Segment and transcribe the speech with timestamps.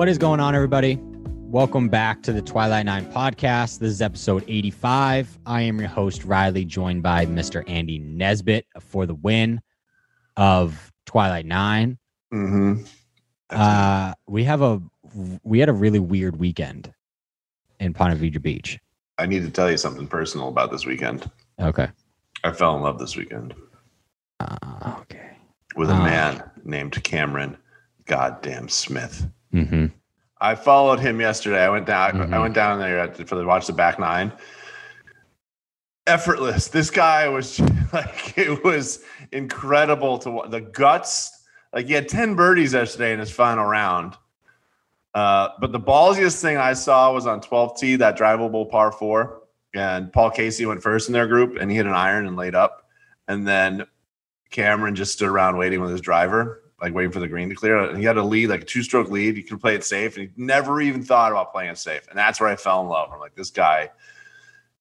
[0.00, 0.98] What is going on, everybody?
[1.02, 3.80] Welcome back to the Twilight Nine podcast.
[3.80, 5.38] This is episode 85.
[5.44, 7.62] I am your host, Riley, joined by Mr.
[7.68, 9.60] Andy Nesbitt for the win
[10.38, 11.98] of Twilight 9
[12.32, 12.82] Mm-hmm.
[13.50, 14.80] Uh, we have a
[15.42, 16.90] we had a really weird weekend
[17.78, 18.78] in Ponte Vedra Beach.
[19.18, 21.30] I need to tell you something personal about this weekend.
[21.60, 21.88] Okay.
[22.42, 23.52] I fell in love this weekend
[24.40, 25.36] Uh, okay.
[25.76, 26.04] with a Ah.
[26.04, 27.58] man named Cameron
[28.06, 29.28] Goddamn Smith.
[29.52, 29.86] Mm-hmm.
[30.40, 31.62] I followed him yesterday.
[31.64, 32.12] I went down.
[32.12, 32.32] Mhm.
[32.34, 34.32] I went down there for the watch the back nine.
[36.06, 36.68] Effortless.
[36.68, 37.60] This guy was
[37.92, 41.44] like it was incredible to the guts.
[41.72, 44.16] Like he had ten birdies yesterday in his final round.
[45.14, 49.42] Uh, but the ballsiest thing I saw was on 12th tee, that drivable par four.
[49.74, 52.54] And Paul Casey went first in their group and he hit an iron and laid
[52.54, 52.86] up.
[53.28, 53.86] And then
[54.50, 57.78] Cameron just stood around waiting with his driver, like waiting for the green to clear.
[57.78, 59.36] And he had a lead, like a two stroke lead.
[59.36, 60.16] He could play it safe.
[60.16, 62.06] And he never even thought about playing it safe.
[62.08, 63.10] And that's where I fell in love.
[63.12, 63.90] I'm like, this guy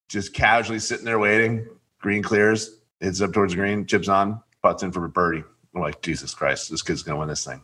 [0.07, 1.67] just casually sitting there waiting.
[1.99, 5.43] Green clears, hits up towards green, chips on, putts in for a birdie.
[5.75, 7.61] I'm like, Jesus Christ, this kid's going to win this thing.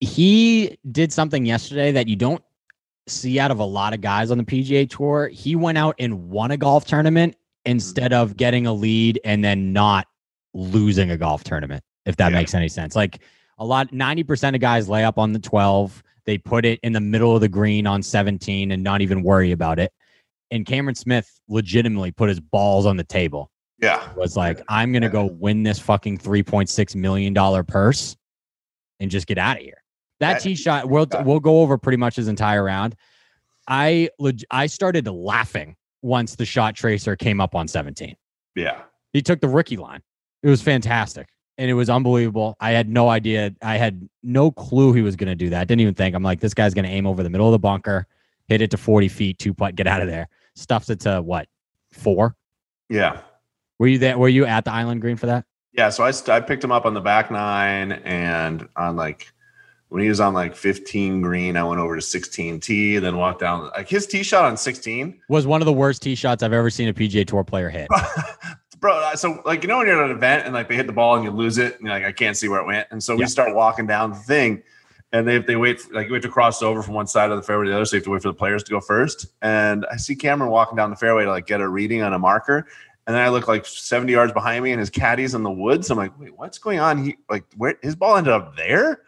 [0.00, 2.42] He did something yesterday that you don't
[3.06, 5.28] see out of a lot of guys on the PGA Tour.
[5.28, 7.72] He went out and won a golf tournament mm-hmm.
[7.72, 10.06] instead of getting a lead and then not
[10.54, 12.38] losing a golf tournament, if that Yeah.
[12.38, 12.96] makes any sense.
[12.96, 13.20] Like
[13.58, 17.00] a lot, 90% of guys lay up on the 12, they put it in the
[17.00, 19.92] middle of the green on 17 and not even worry about it.
[20.50, 23.50] And Cameron Smith legitimately put his balls on the table.
[23.80, 24.12] Yeah.
[24.14, 28.16] Was like, I'm gonna go win this fucking 3.6 million dollar purse
[29.00, 29.82] and just get out of here.
[30.20, 32.96] That That- tee shot, we'll we'll go over pretty much his entire round.
[33.68, 34.08] I
[34.50, 38.16] I started laughing once the shot tracer came up on 17.
[38.56, 38.82] Yeah.
[39.12, 40.00] He took the rookie line.
[40.42, 41.28] It was fantastic.
[41.58, 42.56] And it was unbelievable.
[42.60, 43.52] I had no idea.
[43.62, 45.66] I had no clue he was going to do that.
[45.66, 46.14] Didn't even think.
[46.14, 48.06] I'm like, this guy's going to aim over the middle of the bunker,
[48.46, 50.28] hit it to 40 feet, two putt, get out of there.
[50.54, 51.48] Stuffs it to what,
[51.90, 52.36] four?
[52.88, 53.20] Yeah.
[53.78, 54.16] Were you there?
[54.16, 55.44] Were you at the island green for that?
[55.72, 59.32] Yeah, so I, st- I picked him up on the back nine and on like
[59.88, 63.16] when he was on like 15 green, I went over to 16 tee, and then
[63.16, 65.20] walked down like his tee shot on 16.
[65.28, 67.88] Was one of the worst tee shots I've ever seen a PGA Tour player hit.
[68.80, 70.92] Bro, so like you know when you're at an event and like they hit the
[70.92, 73.02] ball and you lose it and you're like I can't see where it went, and
[73.02, 74.62] so we start walking down the thing,
[75.12, 77.36] and they they wait for, like you have to cross over from one side of
[77.36, 78.80] the fairway to the other, so you have to wait for the players to go
[78.80, 79.26] first.
[79.42, 82.18] And I see Cameron walking down the fairway to like get a reading on a
[82.20, 82.68] marker,
[83.08, 85.90] and then I look like 70 yards behind me, and his caddy's in the woods.
[85.90, 87.02] I'm like, wait, what's going on?
[87.02, 89.00] He like where his ball ended up there.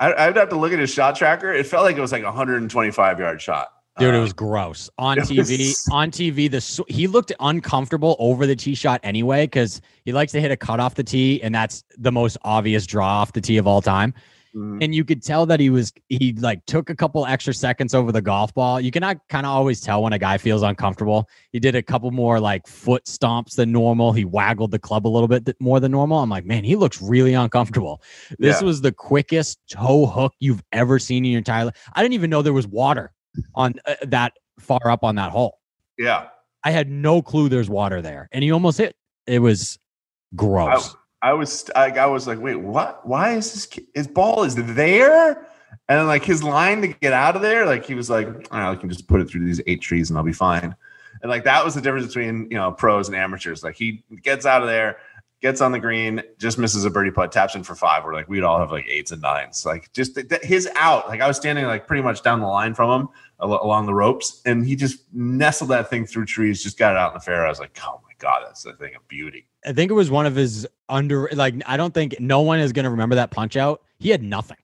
[0.00, 1.52] I, I'd have to look at his shot tracker.
[1.52, 3.68] It felt like it was like a 125 yard shot.
[3.98, 5.74] Dude, it Uh, was gross on TV.
[5.92, 10.40] On TV, the he looked uncomfortable over the tee shot anyway because he likes to
[10.40, 13.58] hit a cut off the tee, and that's the most obvious draw off the tee
[13.58, 14.14] of all time.
[14.56, 14.82] mhm.
[14.82, 18.12] And you could tell that he was he like took a couple extra seconds over
[18.12, 18.80] the golf ball.
[18.80, 21.28] You cannot kind of always tell when a guy feels uncomfortable.
[21.52, 24.12] He did a couple more like foot stomps than normal.
[24.14, 26.18] He waggled the club a little bit more than normal.
[26.20, 28.00] I'm like, man, he looks really uncomfortable.
[28.38, 28.66] This Yeah.
[28.66, 31.74] was the quickest toe hook you've ever seen in your entire life.
[31.94, 33.12] I didn't even know there was water
[33.54, 35.58] on uh, that far up on that hole.
[35.98, 36.28] yeah.
[36.64, 38.94] I had no clue there's water there, and he almost hit.
[39.26, 39.80] It was
[40.36, 40.94] gross.
[41.22, 43.06] I was I, I was like, wait, what?
[43.06, 45.48] Why is this his ball is there?
[45.88, 48.58] And then like his line to get out of there, like he was like, "All
[48.58, 50.74] right, I can just put it through these eight trees and I'll be fine.
[51.22, 53.62] And like that was the difference between you know pros and amateurs.
[53.62, 54.98] Like he gets out of there,
[55.42, 58.04] gets on the green, just misses a birdie putt, taps in for five.
[58.04, 59.66] We're like we'd all have like eights and nines.
[59.66, 61.08] Like just th- th- his out.
[61.08, 63.08] Like I was standing like pretty much down the line from him
[63.40, 66.98] al- along the ropes, and he just nestled that thing through trees, just got it
[66.98, 67.44] out in the fair.
[67.44, 69.46] I was like, oh my god, that's a thing of beauty.
[69.66, 72.72] I think it was one of his under like I don't think no one is
[72.72, 73.82] going to remember that punch out.
[73.98, 74.56] He had nothing.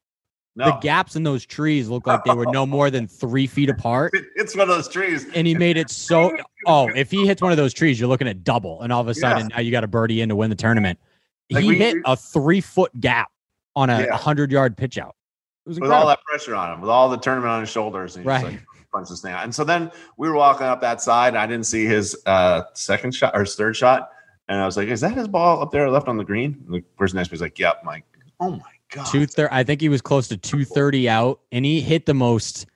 [0.59, 3.71] No, The gaps in those trees look like they were no more than three feet
[3.71, 5.25] apart, it's one of those trees.
[5.35, 6.37] and he made it so.
[6.67, 9.07] Oh, if he hits one of those trees, you're looking at double, and all of
[9.09, 10.99] a sudden now you got a birdie in to win the tournament.
[11.51, 13.31] Like he we- hit a three foot gap
[13.77, 14.17] on a Yeah.
[14.17, 15.15] hundred yard pitch out.
[15.65, 18.17] It was with all that pressure on him, with all the tournament on his shoulders,
[18.17, 18.41] and Right.
[18.43, 18.61] just like
[18.93, 19.45] punches this thing out.
[19.45, 22.63] And so then we were walking up that side, and I didn't see his uh,
[22.75, 24.11] second shot or his third shot,
[24.49, 26.75] and I was like, "Is that his ball up there left on the green?" And
[26.75, 28.03] the person next to me was like, "Yep." I'm
[28.41, 28.59] "Oh my
[28.93, 32.15] god!" Two thir- I think he was close to 230 out, and he hit the
[32.15, 32.67] most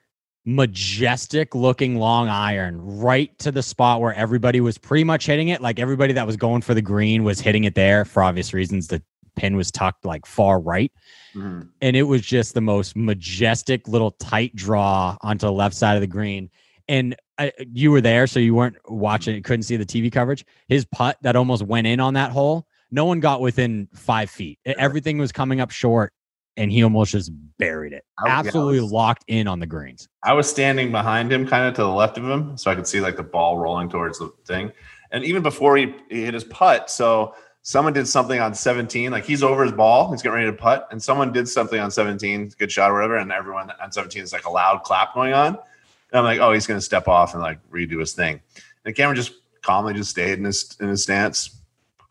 [0.45, 5.61] majestic looking long iron right to the spot where everybody was pretty much hitting it.
[5.61, 8.89] Like everybody that was going for the green was hitting it there for obvious reasons.
[8.89, 9.03] The
[9.37, 10.93] pin was tucked like far right.
[11.35, 11.69] Mhm.
[11.81, 16.01] And it was just the most majestic little tight draw onto the left side of
[16.01, 16.51] the green.
[16.89, 20.45] And I, you were there, so you weren't watching, couldn't see the TV coverage.
[20.69, 24.61] His putt that almost went in on that hole, no one got within five feet.
[24.65, 26.13] Everything was coming up short.
[26.59, 28.05] and he almost just buried it.
[28.27, 30.07] Absolutely was- locked in on the greens.
[30.23, 32.87] I was standing behind him, kind of to the left of him, so I could
[32.87, 34.71] see like the ball rolling towards the thing.
[35.13, 39.25] And even before he, he hit his putt, so someone did something on 17, like
[39.25, 42.53] he's over his ball, he's getting ready to putt, and someone did something on 17,
[42.59, 45.55] good shot or whatever, and everyone on 17 is like a loud clap going on.
[45.55, 48.43] And I'm like, oh, he's gonna step off and like redo his thing.
[48.85, 51.62] And Cameron just calmly just stayed in his in his stance.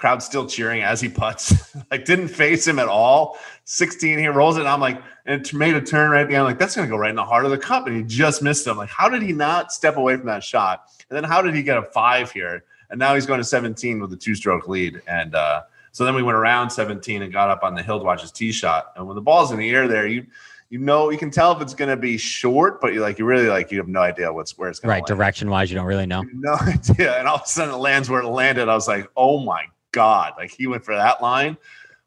[0.01, 1.75] Crowd still cheering as he puts.
[1.91, 3.37] like didn't face him at all.
[3.65, 4.61] 16, he rolls it.
[4.61, 6.39] And I'm like, and it made a turn right there.
[6.39, 7.85] I'm like, that's gonna go right in the heart of the cup.
[7.85, 8.77] And he just missed him.
[8.77, 10.87] Like, how did he not step away from that shot?
[11.07, 12.63] And then how did he get a five here?
[12.89, 15.03] And now he's going to 17 with a two-stroke lead.
[15.07, 15.61] And uh,
[15.91, 18.31] so then we went around 17 and got up on the hill to watch his
[18.31, 18.93] tee shot.
[18.95, 20.25] And when the ball's in the air there, you
[20.71, 23.25] you know you can tell if it's going to be short, but you like you
[23.25, 25.05] really like you have no idea what's where it's going Right.
[25.05, 26.23] Direction wise, you don't really know.
[26.33, 27.19] No idea.
[27.19, 28.67] And all of a sudden it lands where it landed.
[28.67, 30.33] I was like, oh my God.
[30.37, 31.57] Like he went for that line.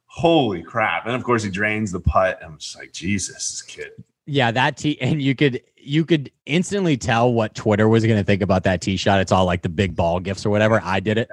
[0.06, 1.06] Holy crap.
[1.06, 2.40] And of course he drains the putt.
[2.42, 3.92] I'm just like, Jesus, this kid.
[4.26, 8.24] Yeah, that tee, and you could you could instantly tell what Twitter was going to
[8.24, 9.20] think about that tee shot.
[9.20, 10.80] It's all like the big ball gifts or whatever.
[10.82, 11.28] I did it.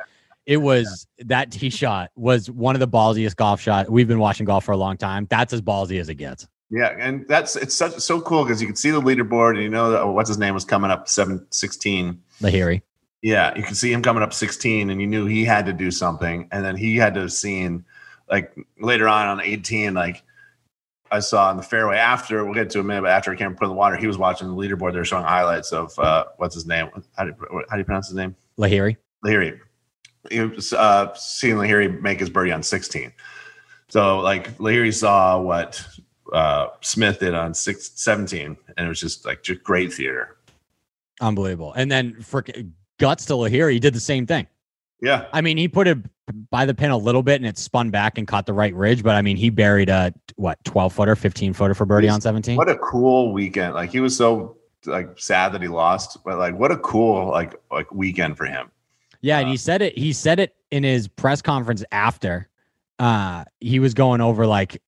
[0.45, 3.89] It was that tee shot was one of the ballsiest golf shot.
[3.89, 5.27] We've been watching golf for a long time.
[5.30, 6.48] That's as ballsy as it gets.
[6.69, 9.69] Yeah, and that's it's such so cool because you can see the leaderboard and you
[9.69, 12.21] know that what's his name was coming up seven sixteen.
[12.42, 12.81] Lahiri.
[13.21, 15.91] Yeah, you can see him coming up 16, and you knew he had to do
[15.91, 16.47] something.
[16.51, 17.85] And then he had to have seen,
[18.29, 20.23] like later on on 18, like
[21.12, 23.65] I saw in the fairway after, we'll get to a minute, but after Cameron put
[23.65, 24.94] in the water, he was watching the leaderboard.
[24.94, 26.89] They're showing highlights of uh, what's his name?
[27.15, 28.35] How do, you, how do you pronounce his name?
[28.57, 28.97] Lahiri.
[29.24, 29.59] Lahiri.
[30.29, 33.12] He was uh, seeing Lahiri make his birdie on 16.
[33.89, 35.85] So, like, Lahiri saw what
[36.31, 40.38] uh, Smith did on six, 17, and it was just like just great theater.
[41.19, 41.74] Unbelievable.
[41.74, 42.44] And then for
[43.01, 44.48] guts to Lahiri, he did the same thing.
[45.01, 45.25] Yeah.
[45.33, 45.98] I mean, he put it
[46.51, 49.01] by the pin a little bit and it spun back and caught the right ridge.
[49.03, 52.21] But I mean, he buried a what 12 footer, 15 footer for birdie He's- on
[52.21, 52.56] 17.
[52.56, 53.74] What a cool weekend!
[53.74, 57.56] Like he was so like sad that he lost, but like what a cool like
[57.71, 58.69] like weekend for him.
[59.21, 59.98] Yeah, and Uh, he said it.
[59.98, 62.48] He said it in his press conference after.
[63.00, 64.80] Uh, he was going over like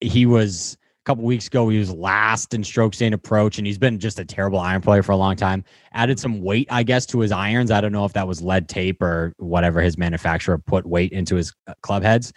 [0.00, 0.76] he was
[1.10, 1.68] couple weeks ago.
[1.68, 5.02] He was last in stroke gained approach, and he's been just a terrible iron player
[5.02, 5.64] for a long time.
[5.92, 7.72] Added some weight, I guess, to his irons.
[7.72, 11.34] I don't know if that was lead tape or whatever his manufacturer put weight into
[11.34, 12.32] his uh, club heads.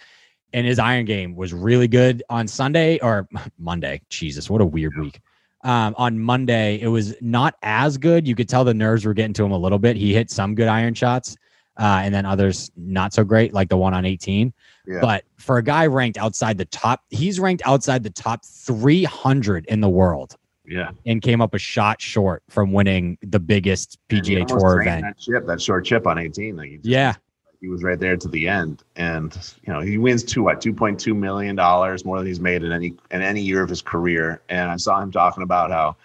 [0.52, 3.28] And his iron game was really good on Sunday or
[3.58, 4.00] Monday.
[4.10, 5.20] Jesus, what a weird week.
[5.62, 8.26] Um, on Monday, it was not as good.
[8.26, 9.96] You could tell the nerves were getting to him a little bit.
[9.96, 11.36] He hit some good iron shots,
[11.78, 14.52] uh, and then others not so great, like the one on 18.
[14.86, 15.00] Yeah.
[15.00, 19.80] But for a guy ranked outside the top, he's ranked outside the top 300 in
[19.80, 20.36] the world
[20.66, 25.02] Yeah, and came up a shot short from winning the biggest PGA Tour event.
[25.02, 26.56] That chip, that short chip on 18.
[26.56, 27.14] Like he just- Yeah.
[27.60, 29.34] he was right there to the end, and
[29.66, 32.94] you know he wins two what 2.2 million dollars more than he's made in any
[33.10, 34.42] in any year of his career.
[34.50, 35.96] And I saw him talking about how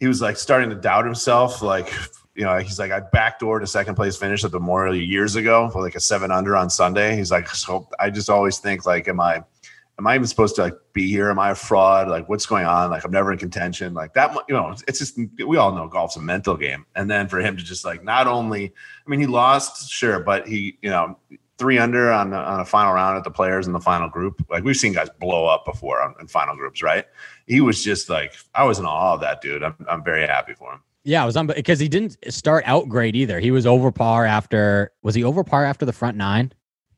[0.00, 1.92] he was like starting to doubt himself, like.
[2.34, 5.70] You know, he's like, I backdoored a second place finish at the Memorial years ago
[5.70, 7.16] for like a seven under on Sunday.
[7.16, 9.44] He's like, so I just always think like, am I,
[9.98, 11.30] am I even supposed to like be here?
[11.30, 12.08] Am I a fraud?
[12.08, 12.90] Like, what's going on?
[12.90, 13.94] Like, I'm never in contention.
[13.94, 15.16] Like that, you know, it's just
[15.46, 16.84] we all know golf's a mental game.
[16.96, 18.72] And then for him to just like not only,
[19.06, 21.16] I mean, he lost, sure, but he, you know,
[21.56, 24.44] three under on a- on a final round at the players in the final group.
[24.50, 27.06] Like we've seen guys blow up before on, in final groups, right?
[27.46, 29.62] He was just like, I was in awe of that dude.
[29.62, 30.80] I'm, I'm very happy for him.
[31.04, 33.38] Yeah, it was on because he didn't start out great either.
[33.38, 36.52] He was over par after was he over par after the front nine?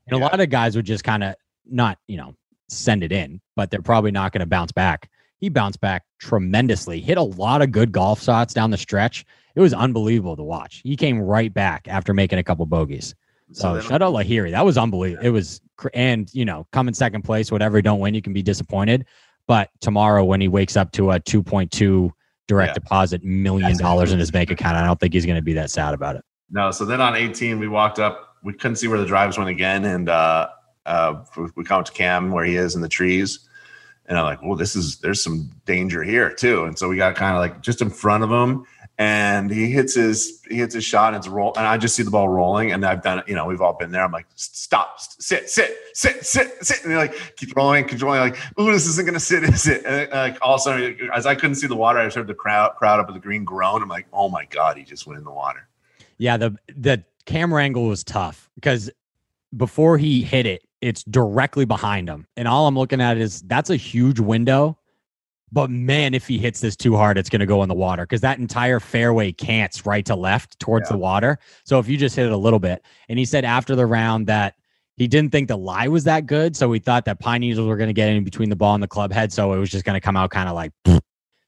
[0.06, 1.34] And a lot of guys would just kind of
[1.68, 2.34] not, you know,
[2.68, 5.10] send it in, but they're probably not going to bounce back.
[5.38, 9.24] He bounced back tremendously, hit a lot of good golf shots down the stretch.
[9.56, 10.80] It was unbelievable to watch.
[10.84, 13.14] He came right back after making a couple bogeys.
[13.52, 14.52] So, then- shout out Lahiri.
[14.52, 15.26] That was unbelievable.
[15.26, 15.60] It was,
[15.92, 19.04] and you know, come in second place, whatever don't win, you can be disappointed.
[19.48, 22.10] But tomorrow, when he wakes up to a 2.2
[22.46, 22.74] direct Yeah.
[22.74, 25.52] deposit million That's dollars in his bank account, I don't think he's going to be
[25.54, 26.24] that sad about it.
[26.50, 28.36] No, so then on 18, we walked up.
[28.42, 30.48] We couldn't see where the drives went again, and uh,
[30.84, 33.40] uh, we- we come up to Cam where he is in the trees,
[34.06, 37.16] and I'm like, "Well, this is there's some danger here too." And so we got
[37.16, 38.64] kind of like just in front of him,
[38.98, 42.02] and he hits his he hits his shot, and it's roll, and I just see
[42.02, 43.28] the ball rolling, and I've done it.
[43.28, 44.02] You know, we've all been there.
[44.02, 48.20] I'm like, "Stop, sit, sit, sit, sit, sit," and like keep rolling, keep rolling.
[48.20, 51.10] Like, "Ooh, this isn't gonna sit, is it?" And uh, like all of a sudden,
[51.14, 53.20] as I couldn't see the water, I just heard the crowd crowd up at the
[53.20, 53.82] green groan.
[53.82, 55.68] I'm like, "Oh my god, he just went in the water."
[56.16, 58.90] Yeah, the the camera angle was tough because
[59.54, 63.68] before he hit it, it's directly behind him, and all I'm looking at is that's
[63.68, 64.78] a huge window.
[65.52, 68.02] But man, if he hits this too hard, it's going to go in the water
[68.02, 70.94] because that entire fairway cants right to left towards Yeah.
[70.94, 71.38] the water.
[71.64, 74.26] So if you just hit it a little bit, and he said after the round
[74.26, 74.54] that
[74.96, 77.76] he didn't think the lie was that good, so he thought that pine needles were
[77.76, 79.84] going to get in between the ball and the club head, so it was just
[79.84, 80.98] going to come out kind of like, Yeah.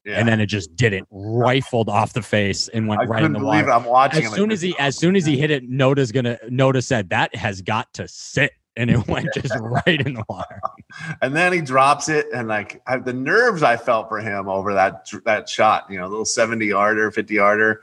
[0.07, 3.41] and then it just didn't, rifled off the face and went I right in the
[3.41, 3.73] water.
[3.73, 4.25] I'm watching.
[4.27, 7.35] As soon as he, as soon as he hit it, Noda's gonna, Noda said that
[7.35, 10.61] has got to sit, and it went just right in the water.
[11.23, 14.73] and then he drops it, and like I, the nerves I felt for him over
[14.75, 17.83] that that shot, you know, little 70 yarder, 50 yarder,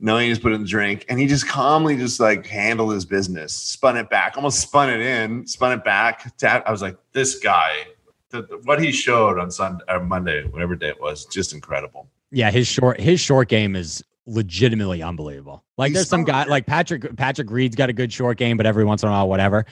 [0.00, 3.06] knowing he's just put in the drink, and he just calmly just like handled his
[3.06, 6.36] business, spun it back, almost spun it in, spun it back.
[6.36, 6.62] Tap.
[6.66, 7.86] I was like, this guy,
[8.28, 12.08] the, the- what he showed on Sunday or Monday, whatever day it was, just incredible.
[12.30, 15.64] Yeah, his short, his short game is legitimately unbelievable.
[15.78, 18.66] Like He's there's some guy like Patrick Patrick Reed's got a good short game, but
[18.66, 19.64] every once in a while, whatever.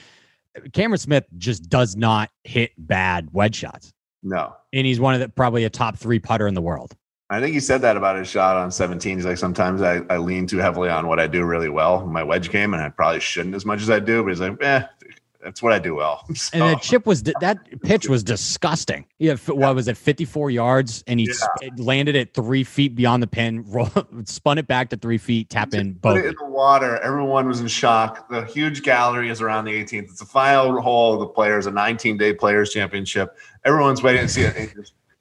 [0.73, 4.55] Cameron Smith just does not hit bad wedge shots, No.
[4.73, 6.95] and he's one of the probably a top three putter in the world.
[7.29, 9.17] I think he said that about his shot on 17.
[9.17, 12.23] He's like, sometimes I, I lean too heavily on what I do really well, my
[12.23, 14.23] wedge game, and I probably shouldn't as much as I do.
[14.23, 14.83] But he's like, eh,
[15.47, 16.25] that's what I do well.
[16.35, 19.05] So, And that chip was that pitch was disgusting.
[19.17, 21.69] Yeah, what was it, 54 yards, and he Yeah.
[21.71, 23.89] sp- landed it three feet beyond the pin, roll,
[24.25, 26.97] spun it back to three feet, tap in, put it in the water.
[26.97, 28.27] Everyone was in shock.
[28.27, 30.03] The huge gallery is around the 18th.
[30.09, 33.37] It's the final hole of the players, a 19 day players championship.
[33.63, 34.75] Everyone's waiting to see it.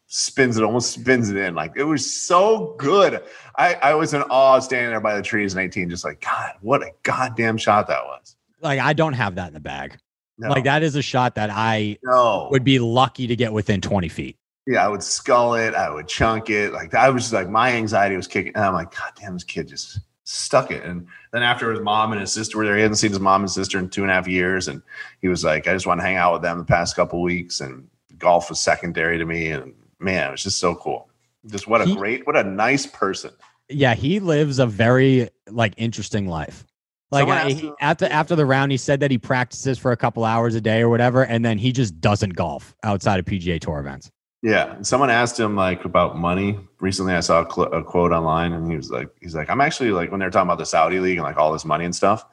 [0.08, 1.54] Spins it, almost spins it in.
[1.54, 3.22] Like it was so good.
[3.56, 6.52] I, I was in awe standing there by the trees in 18, just like, God,
[6.62, 8.34] what a goddamn shot that was.
[8.60, 9.96] Like I don't have that in the bag.
[10.38, 12.48] No, Like that is a shot that I no.
[12.50, 14.36] would be lucky to get within 20 feet.
[14.66, 15.74] yeah, I would skull it.
[15.74, 16.72] I would chunk it.
[16.72, 18.52] Like I was just like, my anxiety was kicking.
[18.54, 20.82] And I'm like, God damn, this kid just stuck it.
[20.84, 23.42] And then after his mom and his sister were there, he hadn't seen his mom
[23.42, 24.66] and sister in two and a half years.
[24.68, 24.82] And
[25.22, 27.60] he was like, I just want to hang out with them the past couple weeks.
[27.60, 27.88] And
[28.18, 29.48] golf was secondary to me.
[29.52, 31.08] And man, it was just so cool.
[31.46, 33.30] Just what a He- great, what a nice person.
[33.68, 36.64] Yeah, he lives a very like interesting life.
[37.10, 40.24] Like I, he- after after the round, he said that he practices for a couple
[40.24, 43.78] hours a day or whatever, and then he just doesn't golf outside of PGA Tour
[43.78, 44.10] events.
[44.42, 44.80] Yeah.
[44.82, 46.58] Someone asked him like about money.
[46.78, 49.60] Recently, I saw a, cl- a quote online and he was like, he's like, I'm
[49.60, 51.94] actually like, when they're talking about the Saudi league and like all this money and
[51.94, 52.24] stuff.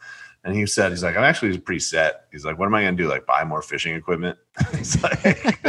[0.44, 2.26] And he said, he's like, I'm actually pretty set.
[2.32, 3.10] He's like, what am I going to do?
[3.10, 4.38] Like buy more fishing equipment?
[4.76, 5.64] he's like, it's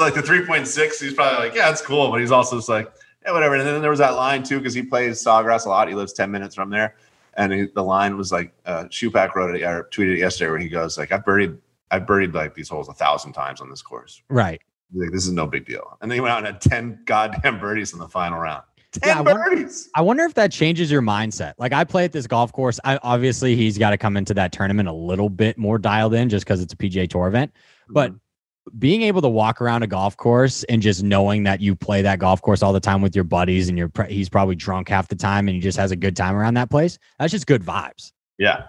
[0.00, 1.00] like the 3.6.
[1.00, 2.10] He's probably like, yeah, it's cool.
[2.10, 2.92] But he's also just like,
[3.24, 3.54] yeah, whatever.
[3.56, 5.88] And then there was that line too, because he plays Sawgrass a lot.
[5.88, 6.96] He lives 10 minutes from there.
[7.34, 10.58] And he, the line was like, uh, Shupak wrote it or tweeted it yesterday where
[10.58, 11.56] he goes like, I've buried,
[11.90, 14.22] I've buried like these holes a thousand times on this course.
[14.28, 14.60] Right.
[14.94, 15.96] Like, this is no big deal.
[16.02, 18.64] And then he went out and had 10 goddamn birdies in the final round.
[18.92, 19.88] 10 Yeah, I wonder- birdies.
[19.94, 21.54] I wonder if that changes your mindset.
[21.56, 22.78] Like I play at this golf course.
[22.84, 26.28] I obviously he's got to come into that tournament a little bit more dialed in
[26.28, 27.52] just because it's a PGA Tour event.
[27.88, 28.12] But
[28.78, 32.18] being able to walk around a golf course and just knowing that you play that
[32.20, 35.08] golf course all the time with your buddies and you're pr- he's probably drunk half
[35.08, 36.98] the time and he just has a good time around that place.
[37.18, 38.12] That's just good vibes.
[38.38, 38.64] yeah.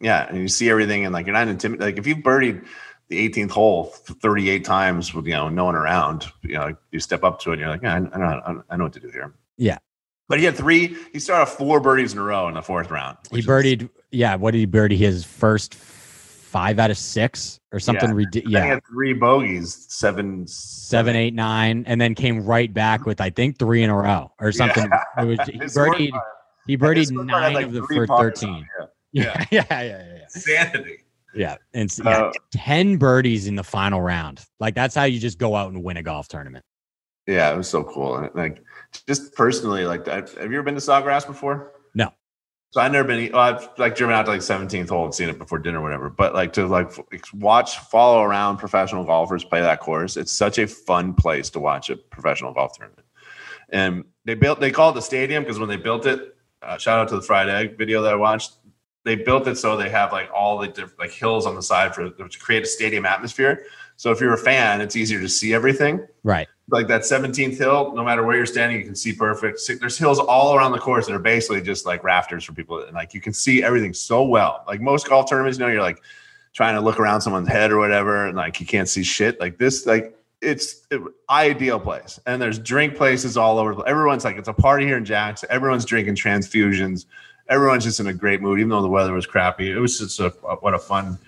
[0.00, 0.26] Yeah.
[0.28, 1.86] And you see everything and like you're not intimidated.
[1.86, 2.66] Like if you've birdied
[3.08, 7.22] the 18th hole 38 times with, you know, no one around, you know, you step
[7.22, 9.10] up to it and you're like, yeah, I, I know, I know what to do
[9.10, 9.32] here.
[9.58, 9.78] Yeah.
[10.28, 13.18] But he had three, he started four birdies in a row in the fourth round.
[13.30, 14.34] He which is- birdied, yeah.
[14.36, 14.96] What did he birdie?
[14.96, 15.74] His first
[16.52, 18.10] five out of six or something.
[18.10, 18.14] Yeah.
[18.14, 18.52] ridiculous.
[18.52, 23.30] yeah, had three bogeys, seven, seven, eight, nine, and then came right back with I
[23.30, 24.88] think three in a row or something.
[24.88, 25.22] Yeah.
[25.22, 26.20] It was, he birdied.
[26.66, 28.66] He birdied nine like, of the first thirteen.
[29.14, 30.26] Yeah, yeah, yeah, yeah, yeah.
[30.28, 30.96] Sanity.
[31.34, 34.42] Yeah, and s- yeah, Uh, ten birdies in the final round.
[34.58, 36.64] Like that's how you just go out and win a golf tournament.
[37.26, 38.26] Yeah, it was so cool.
[38.34, 38.62] Like,
[39.06, 41.72] just personally, like, have you ever been to Sawgrass before?
[41.94, 42.10] No.
[42.72, 43.30] So I've never been.
[43.32, 45.82] Well, I've like driven out to like 17th hole and seen it before dinner, or
[45.82, 46.08] whatever.
[46.08, 46.90] But like to like
[47.34, 50.16] watch, follow around professional golfers play that course.
[50.16, 53.06] It's such a fun place to watch a professional golf tournament.
[53.68, 56.98] And they built, they call it the stadium because when they built it, uh, shout
[56.98, 58.54] out to the fried egg video that I watched.
[59.04, 61.94] They built it so they have like all the different like hills on the side
[61.94, 63.64] for to create a stadium atmosphere.
[63.96, 66.48] So if you're a fan, it's easier to see everything Right.
[66.68, 69.60] Like that 17th hill, no matter where you're standing, you can see perfect.
[69.80, 72.82] There's hills all around the course that are basically just like rafters for people.
[72.82, 74.64] And like you can see everything so well.
[74.66, 76.02] Like most golf tournaments, you know, you're like
[76.52, 79.40] trying to look around someone's head or whatever, and like you can't see shit.
[79.40, 81.00] Like this, like it's it,
[81.30, 82.20] ideal place.
[82.26, 83.86] And there's drink places all over.
[83.86, 85.48] Everyone's like, it's a party here in Jackson.
[85.50, 87.06] Everyone's drinking transfusions.
[87.48, 89.70] Everyone's just in a great mood, even though the weather was crappy.
[89.70, 91.18] It was just a what a fun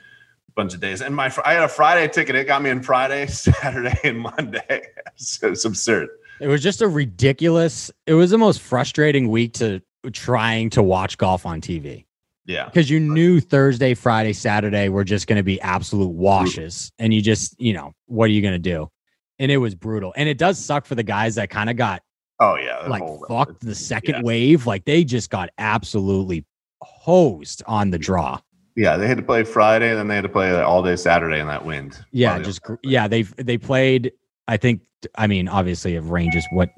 [0.56, 1.00] bunch of days.
[1.02, 2.34] And my I had a Friday ticket.
[2.36, 4.82] It got me in Friday, Saturday, and Monday.
[5.16, 6.08] so it's absurd.
[6.40, 7.90] It was just a ridiculous.
[8.06, 9.80] It was the most frustrating week to
[10.12, 12.04] trying to watch golf on TV
[12.44, 12.66] Yeah.
[12.66, 17.22] because you knew Thursday, Friday, Saturday were just going to be absolute washes, and you
[17.22, 18.90] just, you know, what are you going to do?
[19.38, 22.02] And it was brutal, and it does suck for the guys that kind of got
[22.40, 22.86] Oh yeah.
[22.88, 24.22] like fucked the second yeah.
[24.22, 24.66] wave.
[24.66, 26.44] Like they just got absolutely
[26.82, 28.40] hosed on the draw.
[28.76, 31.38] Yeah, they had to play Friday, and then they had to play all day Saturday
[31.38, 32.04] in that wind.
[32.10, 33.06] Yeah, just yeah.
[33.06, 34.12] They they played.
[34.48, 34.82] I think.
[35.16, 36.70] I mean, obviously, it ranges what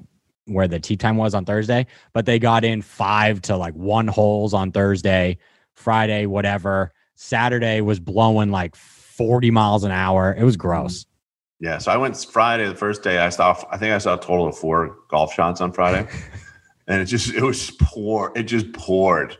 [0.45, 4.07] where the tee time was on Thursday, but they got in five to like one
[4.07, 5.37] holes on Thursday,
[5.73, 6.91] Friday, whatever.
[7.15, 10.35] Saturday was blowing like forty miles an hour.
[10.37, 11.01] It was gross.
[11.01, 11.13] Mm-hmm.
[11.59, 13.17] Yeah, so I went Friday the first day.
[13.17, 16.07] I saw, I think I saw a total of four golf shots on Friday,
[16.87, 18.31] and it just it was pour.
[18.37, 19.37] It just poured,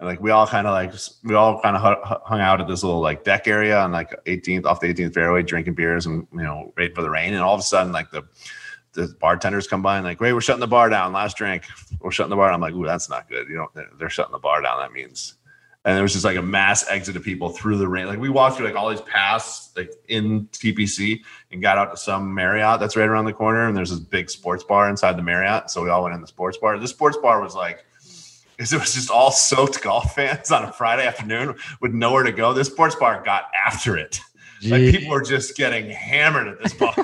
[0.00, 0.92] and like we all kind of like
[1.22, 4.64] we all kind of hung out at this little like deck area on like 18th
[4.64, 7.34] off the 18th fairway, drinking beers and you know waiting for the rain.
[7.34, 8.22] And all of a sudden, like the
[8.92, 11.12] the bartenders come by and like, wait, we're shutting the bar down.
[11.12, 11.64] Last drink,
[12.00, 12.50] we're shutting the bar.
[12.50, 13.48] I'm like, ooh, that's not good.
[13.48, 14.80] You know, they're, they're shutting the bar down.
[14.80, 15.36] That means
[15.84, 18.06] and there was just like a mass exit of people through the rain.
[18.06, 21.20] Like we walked through like all these paths like in TPC
[21.52, 23.66] and got out to some Marriott that's right around the corner.
[23.66, 25.70] And there's this big sports bar inside the Marriott.
[25.70, 26.78] So we all went in the sports bar.
[26.78, 27.86] This sports bar was like,
[28.60, 32.52] it was just all soaked golf fans on a Friday afternoon with nowhere to go.
[32.52, 34.20] This sports bar got after it.
[34.62, 36.94] Like people were just getting hammered at this bar.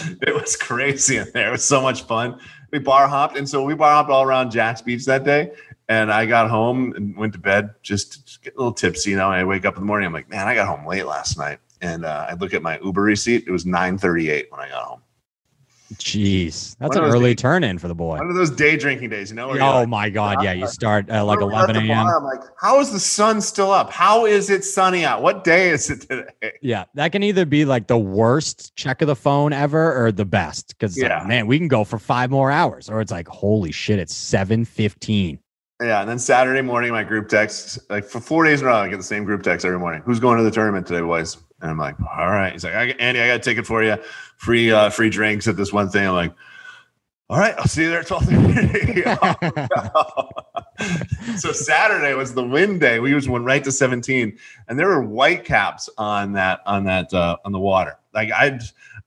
[0.00, 1.48] it was crazy in there.
[1.48, 2.40] It was so much fun.
[2.72, 5.52] We bar hopped, and so we bar hopped all around Jax Beach that day.
[5.88, 9.10] And I got home and went to bed, just, just get a little tipsy.
[9.10, 10.06] You know, I wake up in the morning.
[10.08, 12.80] I'm like, man, I got home late last night, and uh, I look at my
[12.80, 13.44] Uber receipt.
[13.46, 15.02] It was 9:38 when I got home.
[15.94, 18.18] Jeez, that's an early days- turn in for the boy.
[18.18, 19.50] One of those day drinking days, you know?
[19.50, 20.68] Oh like, my god, yeah, you ah.
[20.68, 21.90] start at like 11 a.m.
[22.06, 23.90] I'm like, how is the sun still up?
[23.90, 25.22] How is it sunny out?
[25.22, 26.52] What day is it today?
[26.60, 30.24] Yeah, that can either be like the worst check of the phone ever or the
[30.26, 30.68] best.
[30.68, 31.24] Because Yeah.
[31.26, 34.64] man, we can go for five more hours, or it's like, holy shit, it's seven
[34.64, 35.38] fifteen.
[35.80, 38.78] Yeah, and then Saturday morning, my group text, like for four days in a row,
[38.78, 40.02] I get the same group text every morning.
[40.04, 41.36] Who's going to the tournament today, boys?
[41.60, 42.52] And I'm like, all right.
[42.52, 43.96] He's like, Andy, I got a ticket for you,
[44.38, 46.08] free, uh, free drinks at this one thing.
[46.08, 46.34] I'm like,
[47.30, 49.02] all right, I'll see you there at twelve thirty.
[51.38, 53.00] so Saturday was the wind day.
[53.00, 57.12] We just went right to 17, and there were white caps on that on that
[57.12, 57.98] uh, on the water.
[58.14, 58.58] Like I,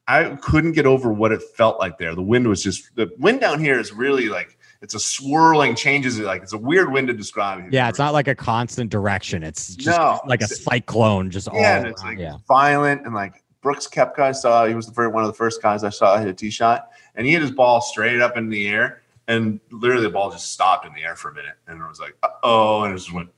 [0.07, 2.13] I couldn't get over what it felt like there.
[2.13, 6.19] The wind was just the wind down here is really like it's a swirling changes.
[6.19, 7.71] Like it's a weird wind to describe.
[7.71, 9.43] yeah, it's not like a constant direction.
[9.43, 12.37] It's just No, like a cyclone, just all yeah, and it's like yeah.
[12.47, 14.19] violent and like Brooks Koepka.
[14.19, 16.33] I saw he was the first one of the first guys I saw hit a
[16.33, 20.09] tee shot, and he hit his ball straight up in the air, and literally the
[20.09, 22.93] ball just stopped in the air for a minute, and it was like, oh, and
[22.93, 23.29] it just went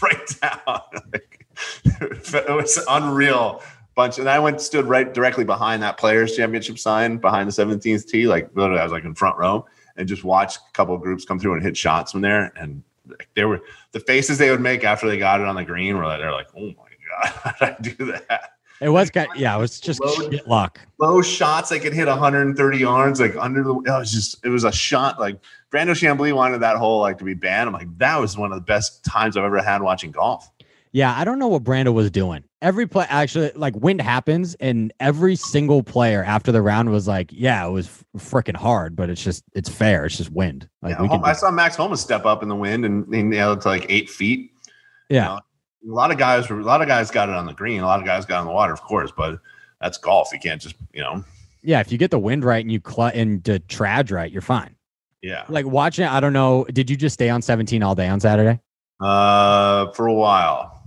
[0.02, 0.80] right down.
[1.12, 1.46] like,
[1.84, 3.62] it was unreal.
[3.94, 8.08] Bunch, and I went stood right directly behind that Players Championship sign behind the 17th
[8.08, 9.66] tee, like literally I was like in front row,
[9.96, 12.82] and just watch a couple of groups come through and hit shots from there, and
[13.06, 13.60] like, they were
[13.92, 16.32] the faces they would make after they got it on the green were like they're
[16.32, 18.52] like, oh my god, how did I do that?
[18.82, 20.80] It was kind yeah, it was just shit luck.
[20.98, 24.64] low shots they could hit 130 yards like under the it was just it was
[24.64, 25.38] a shot like
[25.70, 27.68] Brandel Chamblee wanted that hole like to be banned.
[27.68, 30.50] I'm like that was one of the best times I've ever had watching golf.
[30.94, 32.44] Yeah, I don't know what Brandel was doing.
[32.60, 37.30] Every play, actually, like wind happens, and every single player after the round was like,
[37.32, 40.04] "Yeah, it was freaking hard, but it's just it's fair.
[40.04, 43.12] It's just wind." Like Yeah, I saw Max Homa step up in the wind and
[43.12, 44.50] he nailed it to like eight feet.
[45.08, 45.40] yeah, A
[45.84, 47.98] lot of guys were a lot of guys got it on the green, a lot
[47.98, 49.38] of guys got it on the water, of course, but
[49.80, 50.28] that's golf.
[50.32, 51.24] You can't just, you know,
[51.62, 51.80] yeah.
[51.80, 54.76] If you get the wind right and you cl- and the trad right, you're fine.
[55.22, 55.44] yeah.
[55.48, 56.64] Like watching, I don't know.
[56.70, 58.60] Did you just stay on 17 all day on Saturday?
[59.00, 60.78] Uh for a while.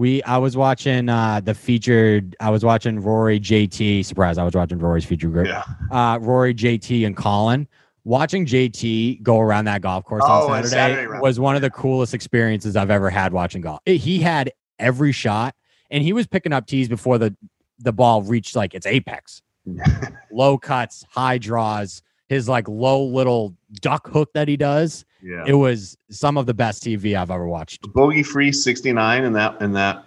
[0.00, 2.34] We, I was watching uh the featured.
[2.40, 4.02] I was watching Rory, JT.
[4.06, 4.38] Surprise!
[4.38, 5.46] I was watching Rory's featured group.
[5.46, 5.62] Yeah.
[5.90, 7.68] uh, Rory, JT, and Collin.
[8.04, 11.68] Watching JT go around that golf course Oh, on Saturday, Saturday was one of the
[11.68, 13.80] coolest experiences I've ever had watching golf.
[13.84, 15.54] It- he had every shot,
[15.90, 17.36] and he was picking up tees before the
[17.78, 19.42] the ball reached like its apex.
[20.32, 25.04] Low cuts, high draws, his like low little duck hook that he does.
[25.22, 25.44] Yeah.
[25.46, 27.92] It was some of the best TV I've ever watched.
[27.92, 30.04] bogey free 69 and that and that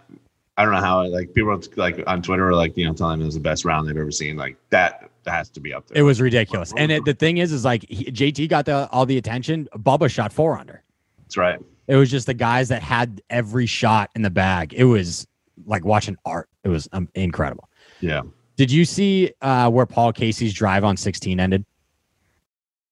[0.58, 3.26] I don't know how like people like on Twitter were like you know telling me
[3.26, 5.88] it was the best round they've ever seen like that that has to be up
[5.88, 6.02] there.
[6.02, 6.74] It was ridiculous.
[6.76, 9.68] And it, the thing is, is like he, JT got the, all the attention.
[9.78, 10.84] Bubba shot four under.
[11.20, 11.60] That's right.
[11.88, 14.74] It was just the guys that had every shot in the bag.
[14.74, 15.28] It was
[15.66, 16.50] like watching art.
[16.64, 17.70] It was um, incredible.
[18.00, 18.22] Yeah.
[18.56, 21.66] Did you see uh, where Paul Casey's drive on 16 ended?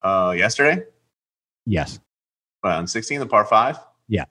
[0.02, 0.84] Uh, yesterday
[1.66, 2.00] Yes.
[2.64, 3.78] On 16 the par five.
[4.08, 4.26] Yeah.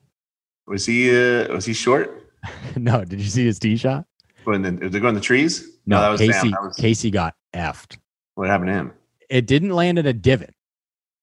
[0.67, 2.31] Was he uh, was he short?
[2.77, 3.05] no.
[3.05, 4.07] Did you see his tee shot?
[4.45, 5.69] When the, did they go in the trees?
[5.87, 6.01] No.
[6.01, 6.51] that was Casey.
[6.51, 7.99] That was Casey got effed.
[8.35, 8.93] what happened to him.
[9.29, 10.55] It didn't land in a divot.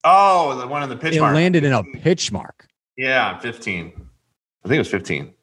[0.04, 1.34] Oh, the one in the pitch it mark.
[1.34, 2.68] landed in a pitch mark.
[2.96, 3.88] Yeah, 15.
[4.64, 5.34] I think it was 15.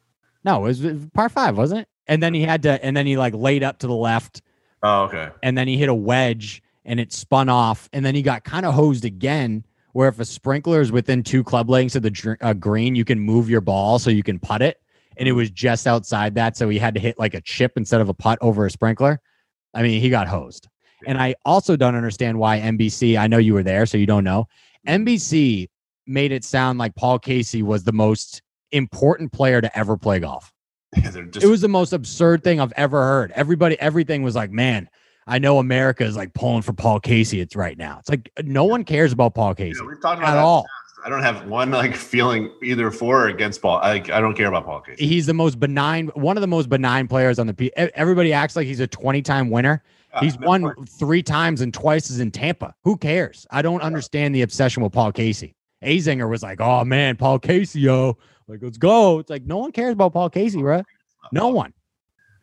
[0.43, 1.87] No, it was it was par five, wasn't it?
[2.07, 4.41] And then he had to, and then he like laid up to the left,
[4.83, 5.29] Oh, okay.
[5.41, 8.65] and then he hit a wedge, and it spun off, and then he got kind
[8.65, 12.37] of hosed again where if a sprinkler is within two club lengths of the dr-
[12.41, 14.81] uh, green, you can move your ball so you can putt it.
[15.15, 18.01] And it was just outside that, so he had to hit like a chip instead
[18.01, 19.21] of a putt over a sprinkler.
[19.73, 20.67] I mean, he got hosed.
[21.07, 23.17] And I also don't understand why NBC.
[23.17, 24.49] I know you were there, so you don't know.
[24.85, 25.69] NBC
[26.05, 28.41] made it sound like Paul Casey was the most
[28.73, 30.51] important player to ever play golf.
[30.97, 33.31] Yeah, just It was the most absurd thing I've ever heard.
[33.31, 34.89] Everybody, everything was like, man,
[35.27, 37.39] I know America is like pulling for Paul Casey.
[37.39, 37.97] It's right now.
[37.99, 40.43] It's like no one cares about Paul Casey know, we've talked about at that in
[40.43, 40.65] the all.
[41.03, 43.77] I don't have one like feeling either for or against Paul.
[43.77, 45.05] I, I don't care about Paul Casey.
[45.05, 47.53] He's the most benign, one of the most benign players on the.
[47.53, 49.83] P- Everybody acts like he's a 20 time winner.
[50.13, 52.73] Uh, He's won three times and twice is in Tampa.
[52.83, 53.45] Who cares?
[53.51, 55.53] I don't understand the obsession with Paul Casey.
[55.83, 58.17] Azinger was like, oh man, Paul Casey, yo.
[58.47, 59.19] Like, let's go.
[59.19, 60.83] It's like no one cares about Paul Casey, bro.
[61.31, 61.73] No one.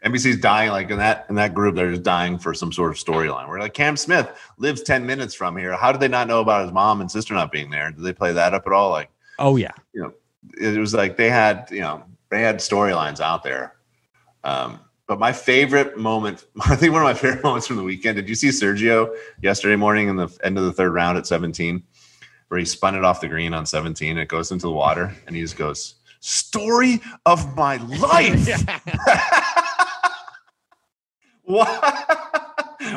[0.04, 1.76] NBC's dying like in that in that group.
[1.76, 3.48] They're just dying for some sort of storyline.
[3.48, 5.76] Where like Cam Smith lives ten minutes from here.
[5.76, 7.90] How did they not know about his mom and sister not being there?
[7.92, 8.90] Did they play that up at all?
[8.90, 9.72] Like Oh yeah.
[9.92, 10.12] you know,
[10.60, 13.74] it was like they had you know they had storylines out there.
[14.44, 18.16] Um, but my favorite moment, I think one of my favorite moments from the weekend.
[18.16, 21.82] Did you see Sergio yesterday morning in the end of the third round at 17,
[22.48, 24.18] where he spun it off the green on 17?
[24.18, 28.48] It goes into the water, and he just goes, "Story of my life."
[31.44, 31.68] what?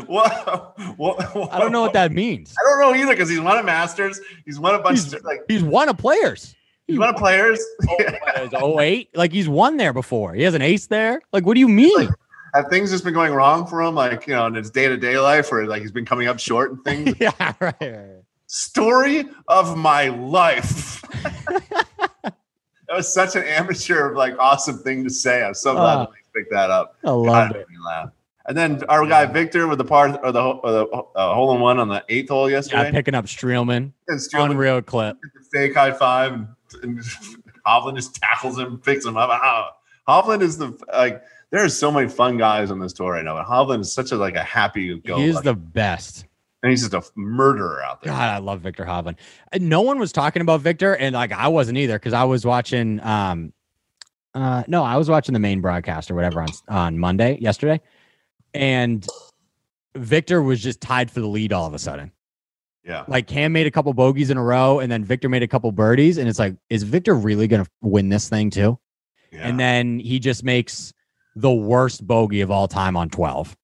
[0.08, 0.74] what?
[0.98, 1.36] What?
[1.36, 1.54] what?
[1.54, 2.54] I don't know what that means.
[2.60, 4.20] I don't know either because he's won a Masters.
[4.46, 6.56] He's won a bunch He's- of like He's one of players.
[6.88, 7.60] he's won a players.
[8.38, 9.10] Oh, oh eight.
[9.16, 10.34] Like he's won there before.
[10.34, 11.22] He has an ace there.
[11.32, 11.96] Like, what do you mean?
[11.96, 12.10] Like-
[12.56, 14.98] Have things just been going wrong for him, like you know, in his day to
[14.98, 17.16] day life, or like he's been coming up short and things?
[17.20, 18.24] yeah, right, right.
[18.48, 21.02] Story of my life.
[22.24, 22.34] that
[22.92, 25.44] was such an amateur, like awesome thing to say.
[25.44, 26.00] I'm so glad Oh.
[26.00, 26.96] that picked that up.
[27.04, 27.68] I God, loved it
[28.48, 28.56] it.
[28.56, 28.80] made me laugh.
[28.80, 31.62] And then our guy Viktor with the par or the, or the uh, hole in
[31.62, 32.86] one on the eighth hole yesterday.
[32.86, 33.92] Yeah, picking up Streelman.
[34.08, 35.18] and Unreal clip.
[35.52, 36.48] fake high five, and,
[36.84, 37.00] and
[37.68, 39.30] Hovland just tackles him, picks him up.
[39.32, 39.72] Ah,
[40.08, 41.24] Hovland is the like.
[41.52, 44.12] There are so many fun guys on this tour right now, but Hovland is such
[44.12, 45.18] a like a happy go.
[45.18, 46.26] He's the best.
[46.64, 48.12] and he's just a murderer out there.
[48.12, 49.16] God, I love Viktor Hovland.
[49.52, 52.46] And no one was talking about Viktor, and like I wasn't either because I was
[52.46, 53.00] watching.
[53.02, 53.54] Um,
[54.34, 57.80] uh, no, I was watching the main broadcast or whatever on on Monday yesterday,
[58.56, 59.08] and
[59.96, 62.12] Viktor was just tied for the lead all of a sudden.
[62.84, 65.48] Yeah, Like Cam made a couple bogeys in a row, and then Viktor made a
[65.48, 68.78] couple birdies, and it's like, is Viktor really gonna win this thing too?
[69.32, 69.48] yeah.
[69.48, 70.94] And then he just makes
[71.36, 73.58] the worst bogey of all time on 12.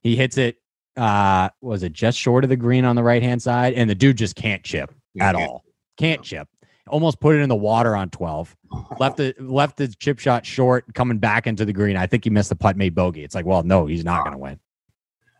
[0.00, 0.56] He hits it,
[0.96, 3.74] uh, was it just short of the green on the right hand side?
[3.74, 5.64] And the dude just can't chip at all.
[5.96, 6.48] Can't chip.
[6.88, 8.54] Almost put it in the water on 12.
[9.00, 11.96] Left the left the chip shot short, coming back into the green.
[11.96, 13.24] I think he missed the putt, made bogey.
[13.24, 14.52] It's like, well, no, he's not gonna win.
[14.54, 14.60] It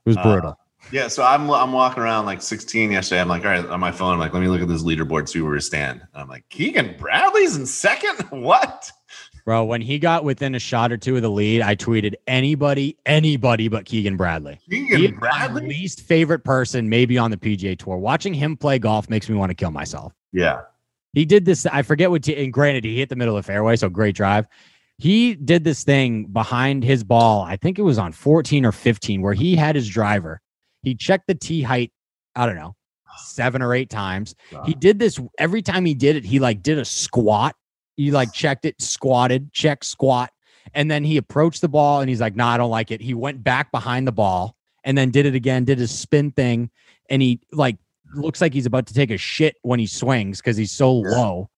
[0.07, 0.59] was Uh, brutal.
[0.91, 1.09] yeah.
[1.09, 3.21] So I'm I'm walking around like 16 yesterday.
[3.21, 4.15] I'm like, all right, on my phone.
[4.15, 6.01] I'm like, let me look at this leaderboard, see where we stand.
[6.01, 8.19] And I'm like, Keegan Bradley's in second.
[8.31, 8.91] What?
[9.45, 12.97] Bro, when he got within a shot or two of the lead, I tweeted anybody,
[13.05, 14.59] anybody but Keegan Bradley.
[14.67, 15.69] He Keegan is my Bradley?
[15.69, 17.99] least favorite person, maybe on the PGA Tour.
[17.99, 20.15] Watching him play golf makes me want to kill myself.
[20.33, 20.63] Yeah.
[21.15, 21.67] He did this.
[21.67, 22.25] I forget what.
[22.25, 24.47] T- and granted, he hit the middle of the fairway, so great drive.
[24.99, 27.43] He did this thing behind his ball.
[27.43, 30.41] I think it was on 14 or 15, where he had his driver.
[30.83, 31.93] He checked the tee height.
[32.37, 32.75] I don't know,
[33.17, 34.35] seven or eight times.
[34.65, 36.25] He did this every time he did it.
[36.25, 37.55] He like did a squat.
[37.97, 40.31] He like checked it, squatted, check, squat,
[40.75, 43.01] and then he approached the ball and he's like, "No, nah, I don't like it."
[43.01, 45.65] He went back behind the ball and then did it again.
[45.65, 46.71] Did his spin thing,
[47.09, 47.77] and he like
[48.17, 51.11] looks like he's about to take a shit when he swings because he's so Yeah.
[51.17, 51.51] low.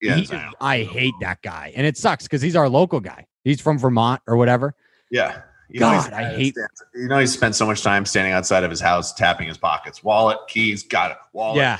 [0.00, 0.16] Yeah.
[0.16, 0.28] He
[0.60, 3.26] I hate that guy, and it sucks because he's our local guy.
[3.44, 4.74] He's from Vermont or whatever.
[5.10, 5.40] Yeah.
[5.70, 6.54] You know, God, I hate-
[6.94, 10.04] You know, he spent so much time standing outside of his house, tapping his pockets,
[10.04, 11.78] wallet, keys, got it, wallet, yeah,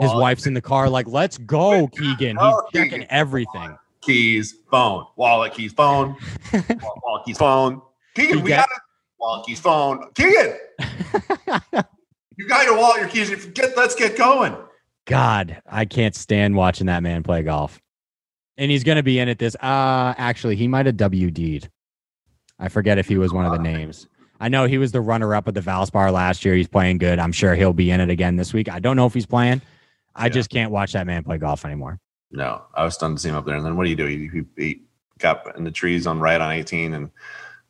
[0.00, 3.06] his wife's in the car, like, "Let's go, Keegan." He's Oh, checking Keegan.
[3.10, 3.76] everything.
[4.00, 6.16] keys, phone, wallet, keys, phone,
[6.52, 7.82] wallet, wallet, keys, phone.
[8.14, 8.80] Keegan, we got it.
[9.20, 10.10] Wallet, keys, phone.
[10.14, 10.54] Keegan,
[12.38, 13.44] you got your wallet, your keys.
[13.46, 14.56] Get, let's get going.
[15.04, 17.80] God, I can't stand watching that man play golf.
[18.56, 19.54] And he's going to be in at this.
[19.56, 21.68] Uh, actually, he might have WD'd.
[22.58, 24.08] I forget if he was one of the names.
[24.40, 26.54] I know he was the runner up at the Valspar last year.
[26.54, 27.18] He's playing good.
[27.18, 28.68] I'm sure he'll be in it again this week.
[28.68, 29.62] I don't know if he's playing.
[30.14, 30.30] I Yeah.
[30.30, 31.98] just can't watch that man play golf anymore.
[32.30, 33.56] No, I was stunned to see him up there.
[33.56, 34.06] And then what do you do?
[34.06, 34.82] He, he, he
[35.18, 37.10] got in the trees on right on 18 and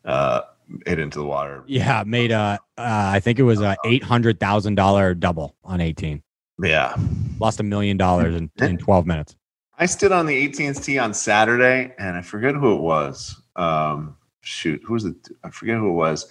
[0.04, 0.40] uh,
[0.86, 1.64] hit into the water.
[1.66, 2.58] Yeah, made a.
[2.76, 6.22] Uh, I think it was a eight hundred thousand dollar double on 18.
[6.62, 6.94] Yeah.
[7.38, 9.36] Lost a million dollars in, in 12 minutes.
[9.78, 13.40] I stood on the 18th tee on Saturday, and I forget who it was.
[13.54, 15.16] Um, shoot, who was it?
[15.44, 16.26] I forget who it was.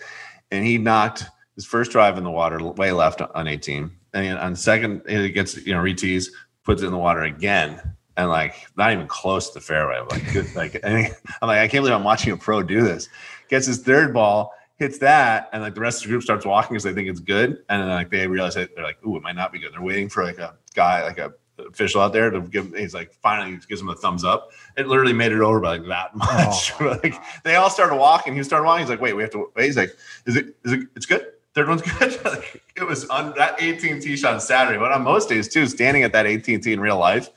[0.51, 4.37] And he knocked his first drive in the water way left on 18, and and
[4.37, 6.27] on second it gets you know retees,
[6.63, 7.81] puts it in the water again,
[8.17, 9.97] and like not even close to the fairway.
[9.97, 13.07] I'm like, good, like I'm like, I can't believe I'm watching a pro do this.
[13.49, 16.73] Gets his third ball, hits that, and like the rest of the group starts walking
[16.73, 19.23] because they think it's good, and then like they realize that they're like, ooh, it
[19.23, 19.73] might not be good.
[19.73, 22.73] They're waiting for like a guy, like a official out there to give.
[22.75, 24.51] He's like, finally gives him a thumbs up.
[24.77, 26.73] It literally made it over by like that much.
[26.79, 26.99] Oh.
[27.03, 28.35] like they all started walking.
[28.35, 28.83] He started walking.
[28.85, 29.65] He's like, wait, we have to wait.
[29.65, 30.55] He's like, is it?
[30.63, 30.87] Is it?
[30.95, 31.25] It's good.
[31.53, 32.23] Third one's good.
[32.23, 35.65] Like, it was on that 18 tee shot on Saturday, but on most days too,
[35.65, 37.29] standing at that 18 tee in real life,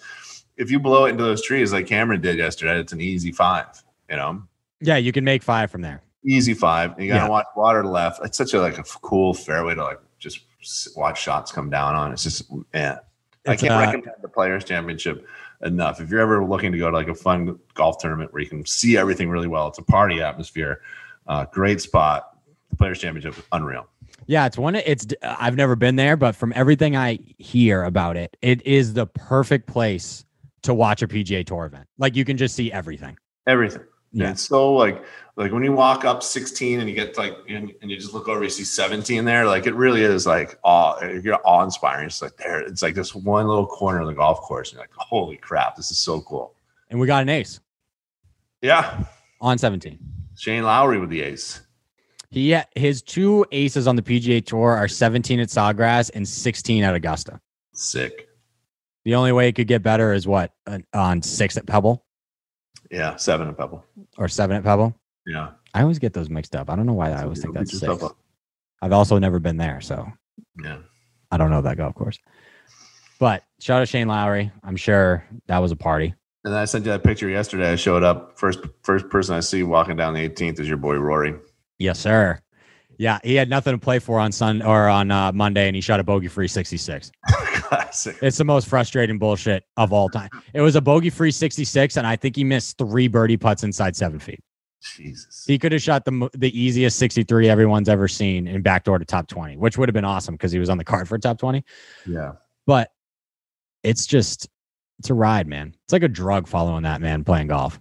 [0.56, 3.82] if you blow it into those trees like Cameron did yesterday, it's an easy five.
[4.10, 4.42] You know,
[4.80, 6.02] Yeah, you can make five from there.
[6.24, 6.90] easy five.
[7.00, 7.28] You gotta Yeah.
[7.28, 8.20] watch water left.
[8.24, 11.94] It's such a like a cool fairway to like just s- watch shots come down
[11.94, 12.12] on.
[12.12, 12.98] It's just man,
[13.46, 15.26] I can't uh, recommend the Players Championship
[15.62, 15.98] enough.
[15.98, 18.66] If you're ever looking to go to like a fun golf tournament where you can
[18.66, 20.82] see everything really well, it's a party atmosphere.
[21.26, 22.36] Uh, great spot.
[22.68, 23.86] The Players Championship, is unreal.
[24.26, 24.74] Yeah, it's one.
[24.76, 29.06] It's I've never been there, but from everything I hear about it, it is the
[29.06, 30.26] perfect place
[30.64, 31.86] to watch a PGA Tour event.
[31.96, 33.16] Like you can just see everything.
[33.46, 33.82] Everything.
[34.12, 34.30] Yeah.
[34.30, 35.04] It's so like
[35.36, 38.28] like when you walk up 16 and you get like and, and you just look
[38.28, 39.46] over, you see 17 there.
[39.46, 41.02] Like it really is like awe.
[41.02, 42.06] You're awe inspiring.
[42.06, 42.60] It's like there.
[42.60, 44.70] It's like this one little corner of the golf course.
[44.70, 46.54] And you're like, holy crap, this is so cool.
[46.90, 47.60] And we got an ace
[48.62, 49.04] Yeah,
[49.40, 49.98] on 17.
[50.36, 51.60] Shane Lowry with the ace.
[52.30, 56.94] He his two aces on the PGA Tour are 17 at Sawgrass and 16 at
[56.94, 57.40] Augusta.
[57.72, 58.28] Sick.
[59.04, 62.04] The only way it could get better is what uh, on six at Pebble
[62.90, 63.84] Yeah, seven at Pebble.
[64.18, 64.94] or seven at Pebble.
[65.26, 66.70] Yeah, I always get those mixed up.
[66.70, 68.02] I don't know why I always think that's six.
[68.02, 68.16] up.
[68.82, 70.10] I've also never been there, so
[70.62, 70.78] Yeah,
[71.30, 72.18] I don't know that golf course.
[73.18, 74.50] But shout out Shane Lowry.
[74.64, 76.14] I'm sure that was a party.
[76.44, 77.70] and I sent you that picture yesterday.
[77.72, 78.60] I showed up first.
[78.82, 81.34] First person I see walking down the 18th is your boy Rory.
[81.78, 82.40] Yes, sir.
[82.98, 85.80] Yeah, he had nothing to play for on Sun or on uh, Monday, and he
[85.80, 87.10] shot a bogey free 66.
[87.60, 88.16] Classic.
[88.22, 90.30] It's the most frustrating bullshit of all time.
[90.54, 93.96] It was a bogey free 66, and I think he missed three birdie putts inside
[93.96, 94.40] seven feet.
[94.96, 95.44] Jesus.
[95.46, 99.28] He could have shot the the easiest 63 everyone's ever seen in backdoor to top
[99.28, 101.62] 20, which would have been awesome because he was on the card for top 20.
[102.06, 102.32] Yeah.
[102.66, 102.90] But
[103.82, 104.48] it's just
[104.98, 105.74] it's a ride, man.
[105.84, 107.80] It's like a drug following that man playing golf.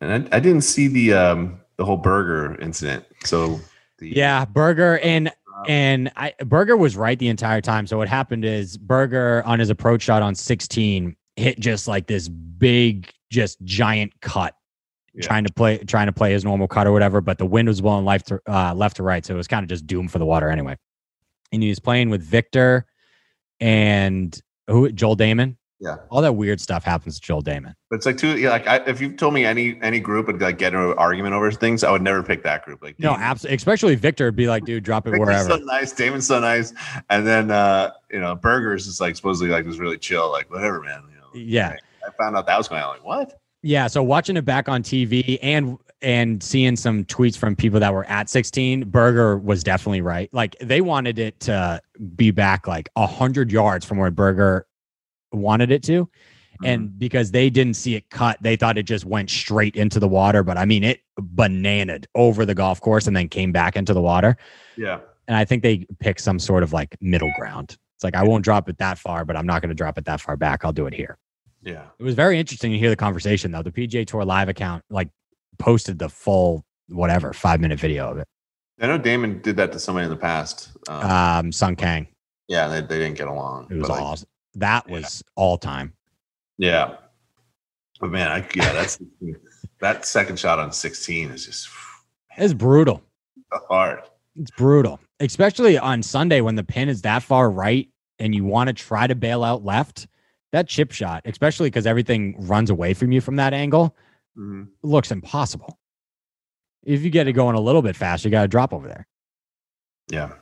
[0.00, 3.04] And I, I didn't see the um the whole Berger incident.
[3.24, 3.60] So
[3.98, 5.32] the Yeah, Berger and
[5.68, 7.86] and I Berger was right the entire time.
[7.86, 12.28] So what happened is Berger on his approach shot on 16 hit just like this
[12.28, 14.54] big, just giant cut,
[15.14, 15.26] Yeah.
[15.26, 17.20] trying to play trying to play his normal cut or whatever.
[17.20, 19.62] But the wind was blowing left to uh, left to right, so it was kind
[19.62, 20.76] of just doomed for the water anyway.
[21.52, 22.86] And he was playing with Viktor
[23.60, 24.38] and
[24.68, 25.56] who Joel Dahmen.
[25.78, 25.96] Yeah.
[26.10, 27.74] All that weird stuff happens to Joel Dahmen.
[27.90, 28.38] But it's like two.
[28.38, 30.98] Yeah, like I, if you told me any any group would like get into an
[30.98, 32.82] argument over things, I would never pick that group.
[32.82, 33.56] Like No, absolutely.
[33.56, 35.50] Especially Viktor would be like, dude, drop it Viktor's wherever.
[35.50, 35.92] so nice.
[35.92, 36.72] Dahmen's so nice,
[37.10, 40.80] and then uh, you know, Berger's is like supposedly like this really chill, like whatever,
[40.80, 41.02] man.
[41.10, 41.76] You know, Yeah.
[42.06, 42.94] I found out that was going on.
[42.94, 43.40] Like what?
[43.62, 47.92] Yeah, so watching it back on TV and and seeing some tweets from people that
[47.92, 50.28] were at 16, Berger was definitely right.
[50.32, 51.80] Like they wanted it to
[52.14, 54.65] be back like a hundred yards from where Berger
[55.36, 56.08] wanted it to,
[56.64, 60.08] and because they didn't see it cut, they thought it just went straight into the
[60.08, 60.42] water.
[60.42, 64.00] But I mean, it bananaed over the golf course and then came back into the
[64.00, 64.36] water.
[64.76, 67.76] yeah, And I think they picked some sort of like middle ground.
[67.96, 70.04] It's like I won't drop it that far, but I'm not going to drop it
[70.06, 70.64] that far back.
[70.64, 71.18] I'll do it here.
[71.62, 73.62] yeah, It was very interesting to hear the conversation though.
[73.62, 75.08] The PGA Tour live account like
[75.58, 78.28] posted the full whatever five minute video of it.
[78.80, 80.70] I know Dahmen did that to somebody in the past.
[80.88, 82.06] Um, Um, Sung Kang.
[82.48, 83.68] yeah, they, they didn't get along.
[83.70, 84.28] It was awesome.
[84.56, 84.92] That Yeah.
[84.94, 85.92] was all time.
[86.58, 86.96] Yeah,
[88.00, 88.98] but man, I yeah, that's
[89.80, 91.68] that second shot on sixteen is just
[92.36, 93.02] It's brutal.
[93.52, 94.02] hard.
[94.34, 97.88] It's brutal, especially on Sunday when the pin is that far right
[98.18, 100.06] and you want to try to bail out left.
[100.52, 103.94] That chip shot, especially because everything runs away from you from that angle,
[104.38, 104.68] Mhm.
[104.82, 105.78] looks impossible.
[106.82, 109.06] If you get it going a little bit fast, you got to drop over there.
[110.10, 110.32] Yeah,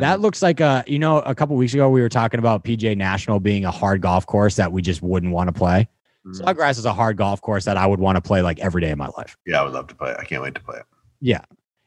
[0.00, 2.96] That looks like a, you know, a couple weeks ago we were talking about PGA
[2.96, 5.88] National being a hard golf course that we just wouldn't want to play.
[6.26, 6.40] Mhm.
[6.40, 8.90] Sawgrass is a hard golf course that I would want to play like every day
[8.90, 9.36] of my life.
[9.46, 10.16] yeah, I would love to play it.
[10.18, 10.84] I can't wait to play it.
[11.20, 11.42] Yeah.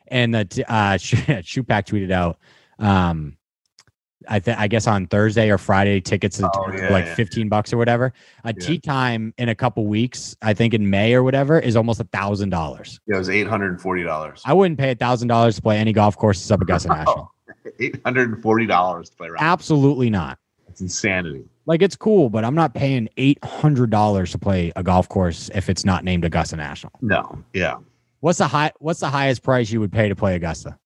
[0.08, 2.38] And that uh Shupak tweeted out
[2.80, 3.38] um
[4.30, 7.16] I think I guess on Thursday or Friday tickets Oh, yeah, like yeah.
[7.16, 8.14] 15 bucks or whatever.
[8.46, 8.66] A Yeah.
[8.66, 12.06] tee time in a couple weeks, I think in May or whatever, is almost a
[12.06, 13.00] thousand dollars.
[13.06, 14.42] Yeah, it was eight hundred and forty dollars.
[14.46, 17.32] I wouldn't pay a thousand dollars to play any golf courses up Augusta National.
[17.80, 19.44] Eight hundred and forty dollars to play around.
[19.44, 20.38] Absolutely not.
[20.68, 21.46] It's insanity.
[21.66, 25.50] Like it's cool, but I'm not paying eight hundred dollars to play a golf course
[25.56, 26.92] if it's not named Augusta National.
[27.02, 27.76] No, yeah,
[28.20, 28.72] What's the high?
[28.80, 30.78] What's the highest price you would pay to play Augusta?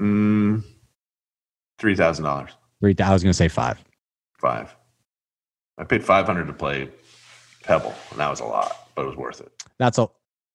[0.00, 0.62] mm,
[1.78, 2.50] Three thousand dollars.
[2.80, 2.94] Three.
[3.02, 3.82] I was gonna say five.
[4.38, 4.74] Five.
[5.78, 6.88] I paid five hundred to play
[7.64, 9.52] Pebble, and that was a lot, but it was worth it.
[9.78, 10.08] That's a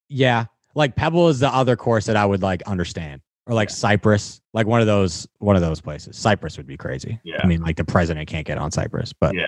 [0.09, 0.45] yeah.
[0.73, 3.21] Like Pebble is the other course that I would like understand,
[3.51, 3.75] or like Yeah.
[3.75, 6.17] Cyprus, like one of those one of those places.
[6.17, 7.19] Cyprus would be crazy.
[7.23, 7.41] Yeah.
[7.43, 9.47] I mean, like the president can't get on Cyprus, but Yeah.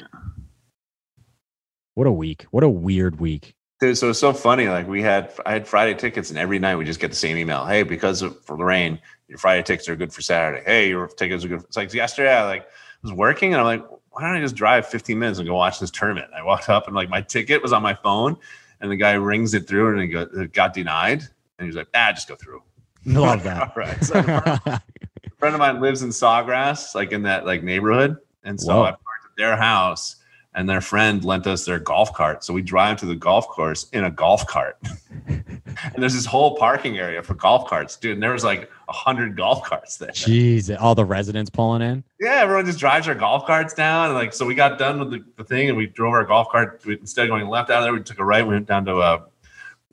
[1.95, 2.43] What a week!
[2.51, 3.55] What a weird week.
[3.79, 4.67] Dude, so it's so funny.
[4.67, 7.37] Like we had, I had Friday tickets, and every night we just get the same
[7.37, 7.65] email.
[7.65, 10.63] Hey, because of for the rain, your Friday tickets are good for Saturday.
[10.65, 11.59] Hey, your tickets are good.
[11.61, 12.67] It's like yesterday, I like
[13.03, 15.79] was working, and I'm like, why don't I just drive 15 minutes and go watch
[15.79, 16.31] this tournament?
[16.35, 18.37] I walked up, and like my ticket was on my phone,
[18.81, 21.21] and the guy rings it through, and it got denied,
[21.59, 22.63] and he's like, ah, just go through.
[23.05, 23.61] Love that.
[23.61, 24.03] All right.
[24.03, 24.81] So a
[25.37, 28.83] friend of mine lives in Sawgrass, like in that like neighborhood, and so Whoa.
[28.83, 30.17] I parked at their house,
[30.55, 32.45] and their friend lent us their golf cart.
[32.45, 34.77] So we drive to the golf course in a golf cart,
[35.27, 38.13] and there's this whole parking area for golf carts, dude.
[38.13, 40.11] And there was like a hundred golf carts there.
[40.11, 42.05] Jeez, all the residents pulling in.
[42.21, 45.11] Yeah, everyone just drives their golf carts down, and like so we got done with
[45.11, 46.81] the, the thing, and we drove our golf cart.
[46.85, 48.47] We, instead of going left out of there, we took a right.
[48.47, 49.23] We went down to uh,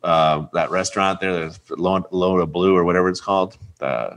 [0.03, 3.57] uh, that restaurant there, the Loda Loda Blue or whatever it's called.
[3.81, 4.17] Uh,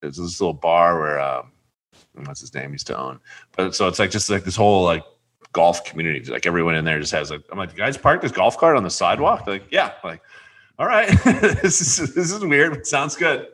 [0.00, 1.52] there's this little bar where um,
[2.24, 3.20] what's his name used to own.
[3.56, 5.04] But so it's like just like this whole like
[5.52, 6.30] golf community.
[6.30, 8.76] Like everyone in there just has like I'm like, you guys parked this golf cart
[8.76, 9.44] on the sidewalk?
[9.44, 9.92] They're like, yeah.
[10.02, 10.22] I'm like,
[10.78, 11.08] all right,
[11.62, 13.48] this is this is weird, but sounds good.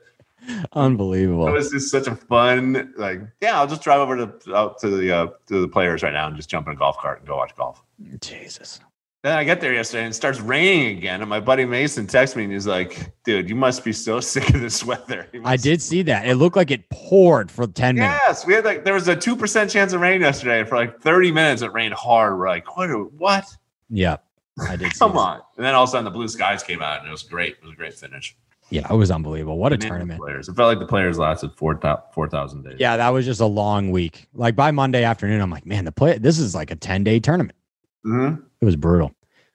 [0.72, 1.46] Unbelievable.
[1.46, 4.88] It was just such a fun, like, yeah, I'll just drive over to out to
[4.88, 7.28] the uh, to the players right now and just jump in a golf cart and
[7.28, 7.82] go watch golf.
[8.20, 8.80] Jesus.
[9.22, 11.20] Then I get there yesterday and it starts raining again.
[11.20, 14.52] And my buddy Mason texts me and he's like, dude, you must be so sick
[14.52, 15.28] of this weather.
[15.44, 16.26] I did see that.
[16.26, 18.20] It looked like it poured for 10 minutes.
[18.26, 20.60] Yes, we had like there was a two percent chance of rain yesterday.
[20.60, 22.36] and For like 30 minutes, it rained hard.
[22.36, 22.88] We're like, what?
[23.12, 23.44] what?
[23.88, 24.16] Yeah.
[24.68, 25.18] I did see Come that.
[25.18, 25.40] on.
[25.56, 27.52] And then all of a sudden the blue skies came out and it was great.
[27.58, 28.36] It was a great finish.
[28.70, 29.56] Yeah, it was unbelievable.
[29.58, 30.18] What a And tournament.
[30.18, 30.48] Players.
[30.48, 31.78] It felt like the players lasted four
[32.12, 32.76] four thousand days.
[32.80, 34.26] Yeah, that was just a long week.
[34.34, 37.20] Like by Monday afternoon, I'm like, man, the play this is like a 10 day
[37.20, 37.56] tournament.
[38.04, 39.12] Hmm It was brutal.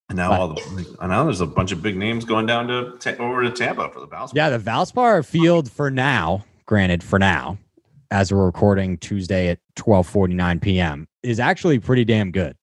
[0.10, 2.98] And now all the I know there's a bunch of big names going down to
[2.98, 4.32] ta- over to Tampa for the Valspar.
[4.36, 7.58] Yeah, the Valspar field for now, granted, for now,
[8.10, 12.56] as we're recording Tuesday at 12:49 p.m., is actually pretty damn good.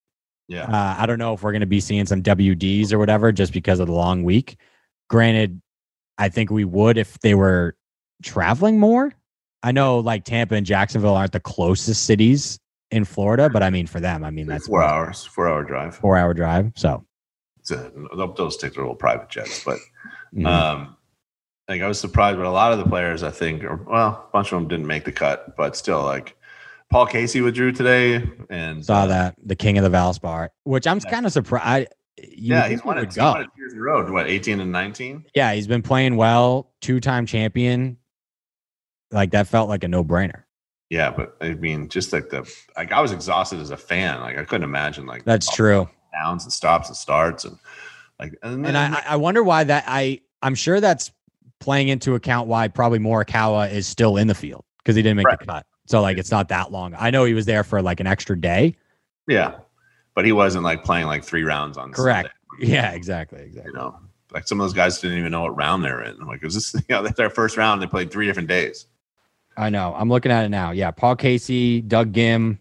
[0.49, 0.65] Yeah.
[0.65, 3.53] Uh, I don't know if we're going to be seeing some WDs or whatever just
[3.53, 4.57] because of the long week.
[5.11, 5.61] Granted,
[6.17, 7.77] I think we would if they were
[8.23, 9.13] traveling more.
[9.63, 12.59] I know like Tampa and Jacksonville aren't the closest cities
[12.95, 15.97] in Florida, but I mean for them, I mean that's four hours, four hour drive.
[15.97, 16.73] four hour drive.
[16.77, 17.05] So
[17.71, 17.91] a,
[18.37, 19.79] those tickets are little private jets, but
[20.35, 20.47] mhm.
[20.47, 20.97] um,
[21.69, 24.33] like I was surprised, but a lot of the players, I think, or, well, a
[24.33, 26.37] bunch of them didn't make the cut, but still, like
[26.91, 31.01] Paul Casey withdrew today, and saw uh, that the king of the Valspar, which I'm
[31.03, 31.11] Yeah.
[31.11, 31.89] kind of surprised.
[32.17, 33.13] You yeah, he's won it.
[33.13, 34.13] He won it years in a row.
[34.13, 35.25] What, eighteen and nineteen?
[35.35, 37.97] Yeah, he's been playing well, two time champion.
[39.11, 40.44] Like that felt like a no brainer.
[40.91, 44.21] Yeah, but I mean, just like the like, I was exhausted as a fan.
[44.21, 45.89] Like I couldn't imagine like That's true.
[46.13, 47.59] downs and stops and starts and
[48.21, 51.11] like and, And I, I wonder why that I I'm sure that's
[51.59, 55.39] playing into account why probably Morikawa is still in the field because he didn't make
[55.39, 55.67] the cut.
[55.87, 56.95] So like it's not that long.
[56.99, 58.77] I know he was there for like an extra day.
[59.27, 59.57] yeah,
[60.15, 62.29] but he wasn't like playing like three rounds on Correct.
[62.59, 63.73] Sunday, Yeah, exactly, exactly.
[63.73, 63.99] you know,
[64.33, 66.17] like some of those guys didn't even know what round they're in.
[66.21, 67.81] I'm like, is this you know that's their first round?
[67.83, 68.87] They played three different days.
[69.57, 69.95] I know.
[69.97, 70.71] I'm looking at it now.
[70.73, 72.59] Yeah, Paul Casey, Doug Ghim,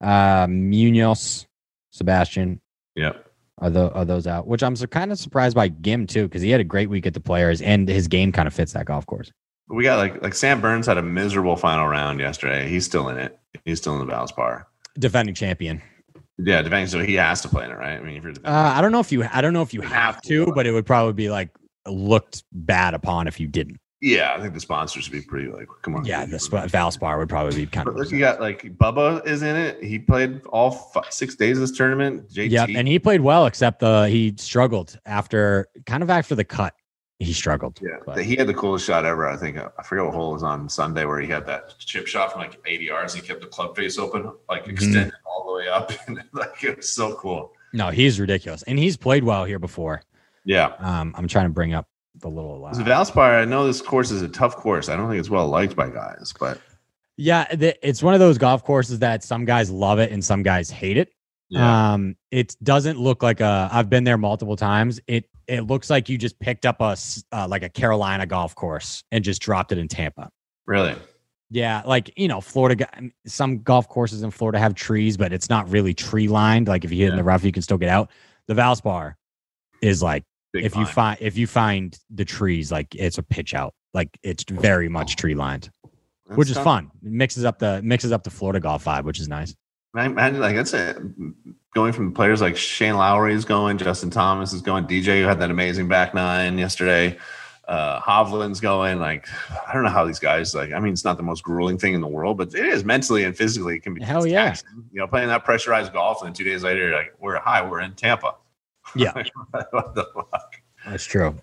[0.00, 1.46] uh, Munoz,
[1.90, 2.60] Sebastian.
[2.94, 3.12] Yeah,
[3.58, 4.46] Are, tho- are those out?
[4.46, 7.14] Which I'm kind of surprised by Ghim too, because he had a great week at
[7.14, 9.32] the Players, and his game kind of fits that golf course.
[9.68, 12.68] We got like like Sam Burns had a miserable final round yesterday.
[12.68, 13.38] He's still in it.
[13.64, 14.64] He's still in the Valspar.
[14.98, 15.80] Defending champion.
[16.38, 16.88] Yeah, depending.
[16.88, 17.98] So he has to play in it, right?
[17.98, 19.24] I mean, if you're Uh, I don't know if you.
[19.32, 20.44] I don't know if you You have have to.
[20.46, 21.48] to, but it would probably be like
[21.88, 23.78] looked bad upon if you didn't.
[24.04, 26.04] Yeah, I think the sponsors would be pretty like, come on.
[26.04, 27.96] Yeah, the sp- Valspar would probably be kind But of.
[27.96, 29.82] look, you got like Bubba is in it.
[29.82, 32.28] He played all six days of this tournament.
[32.30, 32.50] JT.
[32.50, 36.74] Yep, and he played well, except the he struggled after kind of after the cut.
[37.20, 37.78] He struggled.
[37.80, 39.26] yeah, but- he had the coolest shot ever.
[39.26, 42.06] I think I forget what hole it was on Sunday where he had that chip
[42.06, 43.14] shot from like 80 yards.
[43.14, 44.70] He kept the club face open, like Mhm.
[44.72, 47.52] extended all the way up, and like it was so cool.
[47.72, 50.02] No, he's ridiculous, and he's played well here before.
[50.44, 51.88] Yeah, Um, I'm trying to bring up
[52.24, 52.64] the little.
[52.64, 53.40] Uh, Valspar.
[53.42, 54.88] I know this course is a tough course.
[54.88, 56.60] I don't think it's well liked by guys, but
[57.16, 60.68] yeah, it's one of those golf courses that some guys love it and some guys
[60.70, 61.12] hate it.
[61.48, 63.68] yeah, Um, it doesn't look like a.
[63.70, 64.98] I've been there multiple times.
[65.06, 66.96] It it looks like you just picked up a
[67.32, 70.30] uh, like a Carolina golf course and just dropped it in Tampa.
[70.66, 70.96] really.
[71.50, 72.88] Yeah, like you know, Florida.
[73.26, 76.66] Some golf courses in Florida have trees, but it's not really tree lined.
[76.66, 78.10] Like if you hit in the rough, you can still get out.
[78.48, 79.14] The Valspar
[79.80, 83.54] is like Big if you find if you find the trees, like it's a pitch
[83.54, 83.74] out.
[83.92, 85.68] Like it's very much tree lined.
[86.28, 86.62] That's which is tough.
[86.62, 86.92] fun.
[87.04, 89.56] It mixes up the mixes up the Florida golf vibe, which is nice.
[89.96, 90.96] I imagine like that's it.
[91.74, 95.40] Going from players like Shane Lowry is going, Justin Thomas is going, DJ who had
[95.40, 97.18] that amazing back nine yesterday.
[97.66, 99.00] Uh, Hovland's going.
[99.00, 100.72] Like I don't know how these guys like.
[100.72, 103.24] I mean, it's not the most grueling thing in the world, but it is mentally
[103.24, 103.74] and physically.
[103.74, 104.54] It can be Hell yeah.
[104.92, 107.68] You know, playing that pressurized golf, and then two days later, you're like we're high,
[107.68, 108.36] we're in Tampa.
[108.96, 109.12] Yeah.
[109.70, 110.56] what the fuck?
[110.86, 111.36] That's true.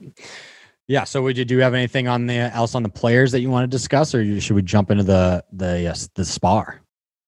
[0.87, 1.03] Yeah.
[1.03, 3.49] So, would you do you have anything on the else on the players that you
[3.49, 6.81] want to discuss, or you, should we jump into the the uh, the spar?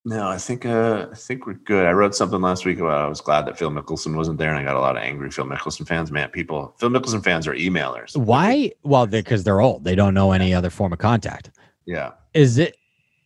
[0.06, 1.86] No, I think uh, I think we're good.
[1.86, 4.60] I wrote something last week about I was glad that Phil Mickelson wasn't there, and
[4.60, 6.12] I got a lot of angry Phil Mickelson fans.
[6.12, 8.18] Man, people, Phil Mickelson fans are emailers.
[8.18, 8.72] Why?
[8.84, 9.86] Well, because they're old.
[9.86, 11.52] They don't know any other form of contact.
[11.86, 12.76] Yeah, Is it?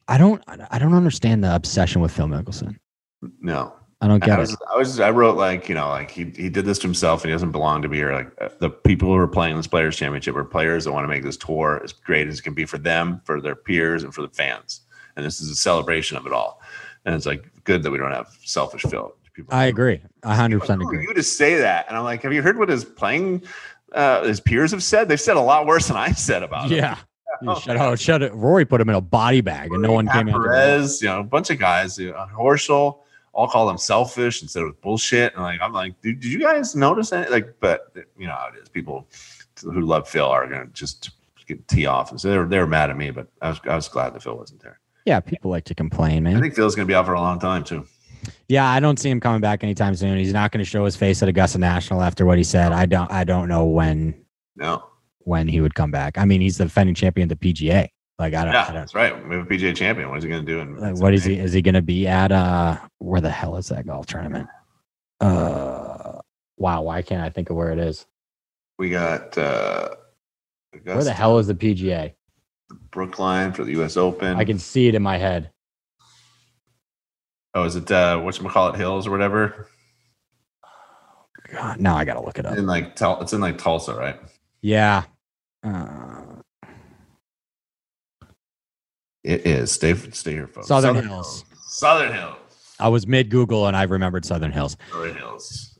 [0.07, 0.43] I don't.
[0.47, 2.77] I don't understand the obsession with Phil Mickelson.
[3.41, 3.73] no.
[3.99, 4.59] I don't I was, it.
[4.71, 7.29] I was, I wrote like, you know, like he, he did this to himself and
[7.29, 8.13] he doesn't belong to be here.
[8.13, 11.07] Like uh, the people who are playing this players championship are players that want to
[11.07, 14.13] make this tour as great as it can be for them, for their peers and
[14.13, 14.81] for the fans.
[15.15, 16.61] And this is a celebration of it all.
[17.05, 19.15] And it's like good that we don't have selfish Phil.
[19.33, 20.01] People, I agree.
[20.23, 21.01] I hundred percent agree.
[21.01, 21.87] You to say that.
[21.87, 23.43] And I'm like, have you heard what his playing,
[23.93, 25.07] uh, his peers have said?
[25.07, 26.77] They've said a lot worse than I said about him.
[26.77, 26.97] Yeah.
[27.39, 27.99] You shut out.
[27.99, 28.33] Shut it.
[28.33, 30.41] Rory put him in a body bag, and no one Pat came out.
[30.41, 33.01] Perez, you know, a bunch of guys, you know, Horschel,
[33.38, 35.33] all call them selfish instead of bullshit.
[35.35, 37.31] And like, I'm like, did, did you guys notice that?
[37.31, 38.67] Like, but you know how it is.
[38.67, 39.07] People
[39.61, 41.11] who love Phil are gonna just
[41.47, 43.11] get tee off, and so they're, they were mad at me.
[43.11, 44.79] But I was I was glad that Phil wasn't there.
[45.05, 46.35] Yeah, people like to complain, man.
[46.35, 47.85] I think Phil's gonna be out for a long time too.
[48.49, 50.17] Yeah, I don't see him coming back anytime soon.
[50.17, 52.71] He's not going to show his face at Augusta National after what he said.
[52.73, 53.09] I don't.
[53.11, 54.15] I don't know when
[54.55, 54.83] No,
[55.19, 56.17] when he would come back.
[56.17, 57.88] I mean, he's the defending champion of the PGA.
[58.20, 58.53] Like I don't.
[58.53, 59.28] yeah, I don't that's right.
[59.28, 60.09] We have a PGA champion.
[60.09, 60.59] What is he gonna do?
[60.59, 61.38] In, like, what is he?
[61.38, 62.32] Is he going to be at?
[62.32, 64.47] Uh, where the hell is that golf tournament?
[65.22, 66.20] Uh,
[66.57, 66.82] wow.
[66.82, 68.05] Why can't I think of where it is?
[68.80, 69.89] We got uh,
[70.84, 72.13] Where the hell is the PGA?
[72.91, 73.97] Brookline for the U.S.
[73.97, 74.36] Open.
[74.36, 75.51] I can see it in my head.
[77.53, 79.68] Oh, is it uh, what call it Hills or whatever?
[81.51, 82.57] God, now I got to look it up.
[82.57, 84.20] In like it's in like Tulsa, right?
[84.61, 85.03] Yeah.
[85.63, 85.96] Uh,
[89.28, 89.73] It is.
[89.73, 90.67] Stay stay here, folks.
[90.67, 91.43] Southern Hills.
[91.67, 92.38] Southern Hills.
[92.80, 94.78] I was mid Google and I remembered Southern Hills.
[94.91, 95.73] Southern Hills.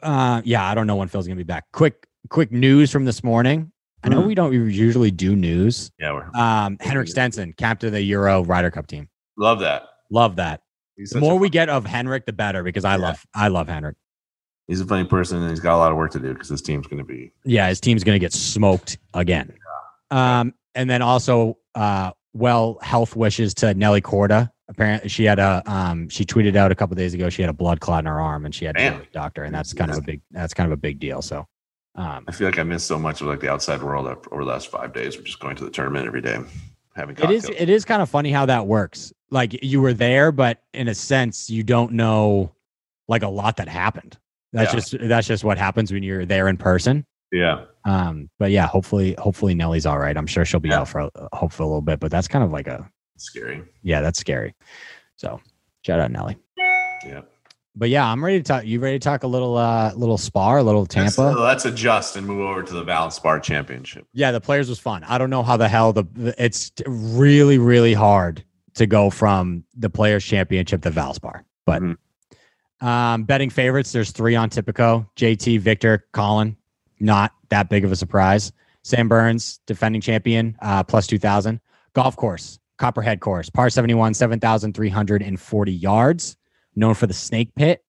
[0.00, 1.64] Uh, yeah, I don't know when Phil's gonna be back.
[1.72, 3.72] Quick, quick news from this morning.
[4.04, 4.28] I know Hmm.
[4.28, 5.90] we don't usually do news.
[5.98, 9.08] Yeah, we're Um, Henrik Stenson, captain of the Euro Ryder Cup team.
[9.36, 9.82] love that.
[10.08, 10.62] Love that.
[10.96, 13.02] He's The more we get of Henrik, the better because I Yeah.
[13.08, 13.96] love I love Henrik.
[14.68, 16.62] he's a funny person and he's got a lot of work to do because his
[16.62, 17.32] team's going to be.
[17.44, 19.52] Yeah, his team's gonna get smoked again.
[20.12, 24.50] Um, and then also, uh, well, health wishes to Nelly Corda.
[24.68, 27.54] Apparently, she had a um, she tweeted out a couple days ago she had a
[27.54, 29.72] blood clot in her arm and she had to go to the doctor, and that's
[29.72, 31.22] kind of a big that's kind of a big deal.
[31.22, 31.46] So,
[31.94, 34.50] um, I feel like I missed so much of like the outside world over the
[34.50, 35.16] last five days.
[35.16, 36.38] We're just going to the tournament every day,
[36.94, 39.12] having It is it is kind of funny how that works.
[39.30, 42.52] Like you were there, but in a sense, you don't know
[43.08, 44.18] like a lot that happened.
[44.52, 44.80] That's Yeah.
[44.80, 47.06] just that's just what happens when you're there in person.
[47.32, 50.16] yeah, Um, but yeah, hopefully, hopefully Nelly's all right.
[50.16, 50.80] I'm sure she'll be Yeah.
[50.80, 53.62] out for a, hopefully a little bit, but that's kind of like a scary.
[53.82, 54.54] yeah, that's scary.
[55.16, 55.40] So
[55.82, 56.36] shout out Nelly.
[57.06, 57.22] Yeah,
[57.76, 58.66] But yeah, I'm ready to talk.
[58.66, 61.22] You ready to talk a little uh little spar, a little Tampa?
[61.22, 64.06] Let's, let's adjust and move over to the Valspar Championship.
[64.12, 65.02] yeah, the players was fun.
[65.04, 69.88] I don't know how the hell the it's really really hard to go from the
[69.90, 71.42] players championship to Valspar.
[71.66, 71.96] But Mhm.
[72.80, 76.56] um betting favorites, there's three on Tipico, JT, Viktor, Collin.
[77.00, 78.52] Not that big of a surprise.
[78.82, 81.60] Sam Burns, defending champion, uh, plus 2,000.
[81.94, 86.36] Golf course, Copperhead course, par 71, 7,340 yards,
[86.76, 87.84] known for the snake pit.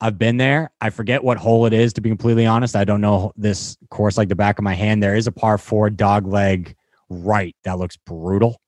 [0.00, 0.70] I've been there.
[0.80, 2.76] I forget what hole it is, to be completely honest.
[2.76, 5.02] I don't know this course like the back of my hand.
[5.02, 6.76] There is a par four dog leg
[7.08, 8.60] right that looks brutal.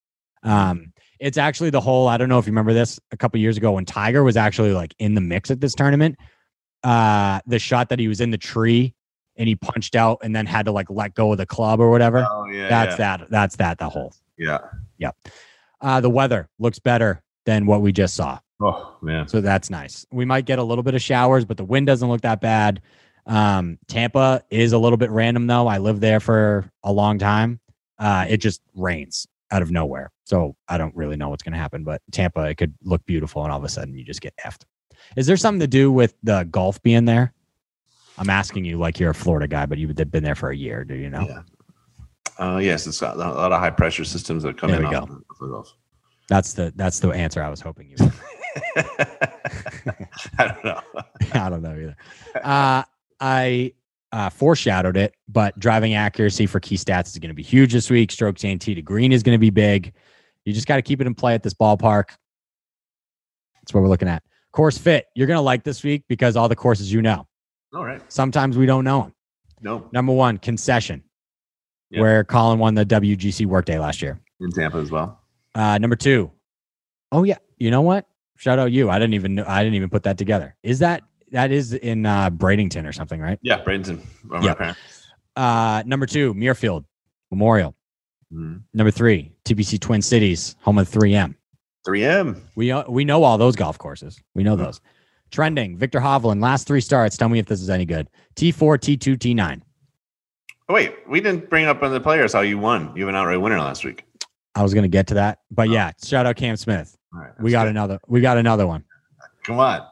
[0.42, 2.08] Um, it's actually the hole.
[2.08, 4.72] I don't know if you remember this a couple years ago when Tiger was actually
[4.72, 6.16] like in the mix at this tournament.
[6.82, 8.94] Uh, the shot that he was in the tree
[9.36, 11.90] and he punched out and then had to like let go of the club or
[11.90, 12.26] whatever.
[12.28, 13.16] Oh yeah, that's yeah.
[13.16, 13.30] that.
[13.30, 13.78] That's that.
[13.78, 14.14] The whole.
[14.98, 15.10] Yeah.
[15.80, 18.38] Uh, the weather looks better than what we just saw.
[18.60, 19.28] Oh man.
[19.28, 20.06] So that's nice.
[20.10, 22.80] We might get a little bit of showers, but the wind doesn't look that bad.
[23.26, 25.66] Um, Tampa is a little bit random though.
[25.66, 27.60] I lived there for a long time.
[27.98, 30.10] Uh, it just rains out of nowhere.
[30.24, 33.42] So I don't really know what's going to happen, but Tampa, it could look beautiful
[33.42, 34.62] and all of a sudden you just get effed.
[35.16, 37.32] Is there something to do with the golf being there?
[38.18, 40.84] I'm asking you like you're a Florida guy, but you've been there for a year.
[40.84, 41.26] Do you know?
[41.26, 41.42] Yeah.
[42.38, 44.88] Uh, yes, it's got a lot of high pressure systems that come There in.
[44.88, 45.64] we on the.
[46.28, 47.96] That's the that's the answer I was hoping you.
[48.00, 48.12] would.
[50.38, 50.80] I don't know.
[51.34, 51.96] I don't know either.
[52.42, 52.82] Uh,
[53.20, 53.72] I
[54.12, 57.90] uh, foreshadowed it, but driving accuracy for key stats is going to be huge this
[57.90, 58.10] week.
[58.10, 59.92] Stroke to to green is going to be big.
[60.44, 62.10] You just got to keep it in play at this ballpark.
[63.54, 64.22] That's what we're looking at.
[64.52, 65.06] Course fit.
[65.14, 67.26] You're gonna like this week because all the courses you know.
[67.76, 68.00] All right.
[68.10, 69.12] Sometimes we don't know them.
[69.60, 71.02] No, Number one, concession,
[71.90, 72.00] Yeah.
[72.00, 74.18] where Collin won the WGC Workday last year.
[74.40, 75.20] in Tampa as well.
[75.54, 76.30] Uh, number two,
[77.12, 78.06] oh yeah, you know what?
[78.38, 78.88] Shout out you.
[78.90, 80.54] I didn't even know, I didn't even put that together.
[80.62, 81.02] Is that
[81.32, 83.38] that is in uh, Bradenton or something, right?
[83.42, 84.00] Yeah, Bradenton.
[84.42, 84.74] Yeah.
[85.36, 86.84] Uh, number two, Muirfield
[87.30, 87.74] Memorial.
[88.32, 88.62] Mhm.
[88.74, 91.34] Number three, TPC Twin Cities, home of 3M.
[91.86, 92.40] 3M.
[92.56, 94.20] We uh, we know all those golf courses.
[94.34, 94.64] We know Mhm.
[94.64, 94.80] those.
[95.30, 97.16] Trending, Viktor Hovland, last three starts.
[97.16, 98.08] Tell me if this is any good.
[98.36, 99.60] T4, T2, T9.
[100.68, 102.92] Oh, wait, we didn't bring up on the players how you won.
[102.96, 104.04] You have an outright winner last week.
[104.54, 105.72] I was gonna get to that, but Oh.
[105.72, 106.96] yeah, shout out Cam Smith.
[107.14, 107.70] All right, We got good.
[107.70, 107.98] another.
[108.08, 108.84] We got another one.
[109.44, 109.82] Come on.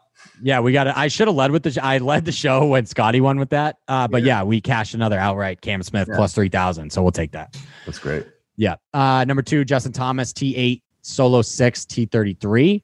[0.43, 0.97] Yeah, we got it.
[0.97, 1.71] I should have led with the.
[1.71, 3.77] sh- I led the show when Scotty won with that.
[3.87, 4.39] Uh, but Yeah.
[4.41, 6.17] yeah, we cashed another outright Cam Smith Yeah.
[6.17, 6.91] plus three thousand.
[6.91, 7.57] So we'll take that.
[7.87, 8.27] That's great.
[8.57, 8.77] Yeah.
[8.93, 12.83] Uh, number two, Justin Thomas, T eight, solo six, T thirty three,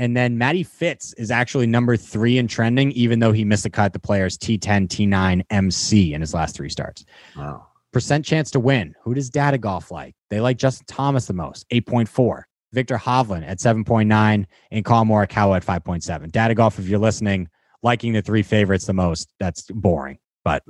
[0.00, 3.70] and then Matty Fitz is actually number three in trending, even though he missed the
[3.70, 3.92] cut.
[3.92, 7.04] The players T ten, T nine, MC in his last three starts.
[7.36, 7.66] Wow.
[7.92, 8.94] Percent chance to win.
[9.02, 10.14] Who does Data Golf like?
[10.30, 12.44] They like Justin Thomas the most, 8.4.
[12.72, 16.32] Viktor Hovland at 7.9 and Collin Morikawa at 5.7.
[16.32, 17.48] Data Golf, if you're listening,
[17.82, 20.18] liking the three favorites the most, that's boring.
[20.44, 20.62] But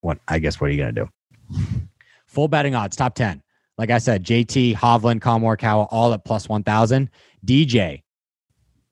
[0.00, 1.08] what I guess what are you gonna do?
[2.26, 3.42] Full betting odds, top 10.
[3.76, 7.10] Like I said, JT, Hovland, Collin Morikawa, all at plus 1,000.
[7.46, 8.02] DJ,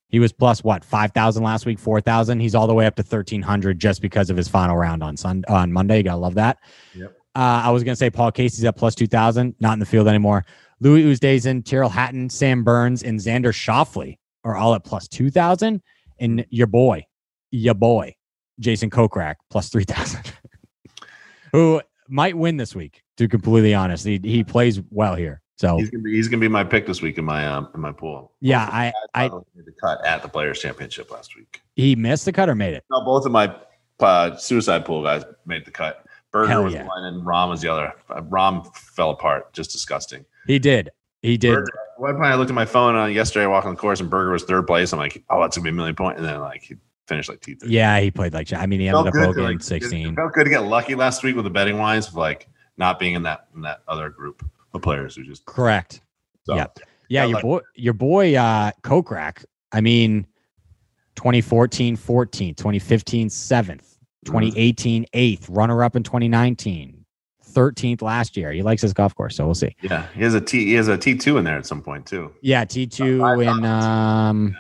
[0.09, 2.40] he was plus what, 5,000 last week, 4,000.
[2.40, 5.44] He's all the way up to 1,300 just because of his final round on Sun
[5.48, 5.98] on Monday.
[5.98, 6.59] You gotta love that.
[6.94, 7.16] Yep.
[7.34, 10.44] Uh, I was gonna say Paul Casey's at plus 2,000, not in the field anymore.
[10.80, 15.82] Louis Oosthuizen, Tyrrell Hatton, Sam Burns, and Xander Schauffele are all at plus 2,000.
[16.18, 17.04] And your boy,
[17.50, 18.14] your boy,
[18.61, 20.32] Jason Kokrak, plus 3,000,
[21.52, 24.04] who might win this week, to be completely honest.
[24.04, 25.42] He, he plays well here.
[25.57, 27.80] So, He's gonna be he's gonna be my pick this week in my um in
[27.80, 28.32] my pool.
[28.40, 31.62] yeah, I, I Both made the cut at the Players Championship last week.
[31.76, 32.84] he missed the cut or made it.
[32.90, 33.54] No, both of my
[34.00, 36.04] uh, suicide pool guys made the cut.
[36.30, 36.86] Berger Hell was yeah.
[36.86, 37.94] one and Rahm was the other.
[38.11, 39.54] Uh, Rahm fell apart.
[39.54, 40.26] Just disgusting.
[40.46, 40.90] He did.
[41.22, 41.54] He did.
[41.54, 44.32] Berger, one point, I looked at my phone on yesterday walking the course, and Berger
[44.32, 44.92] was third place.
[44.92, 46.18] I'm like, oh, that's gonna be a million point.
[46.18, 46.76] And then like he
[47.09, 47.70] finished like T three.
[47.70, 50.07] Yeah, he played like I mean, he ended up like, 16.
[50.07, 52.46] It felt good to get lucky last week with the betting lines of like
[52.76, 54.44] not being in that in that other group
[54.76, 56.00] of players who just Correct.
[56.44, 56.54] so.
[56.54, 56.66] Yeah.
[57.08, 59.44] Yeah, your like- boy, your boy, uh, Kokrak.
[59.72, 60.26] I mean,
[61.16, 67.04] 2014, 14th, 2015, 7th, 2018, 8th, runner up in 2019,
[67.52, 68.52] 13th last year.
[68.52, 69.74] He likes his golf course, so we'll see.
[69.82, 70.64] Yeah, he has a T.
[70.66, 72.32] He has a T two in there at some point too.
[72.42, 74.56] Yeah, T2 in um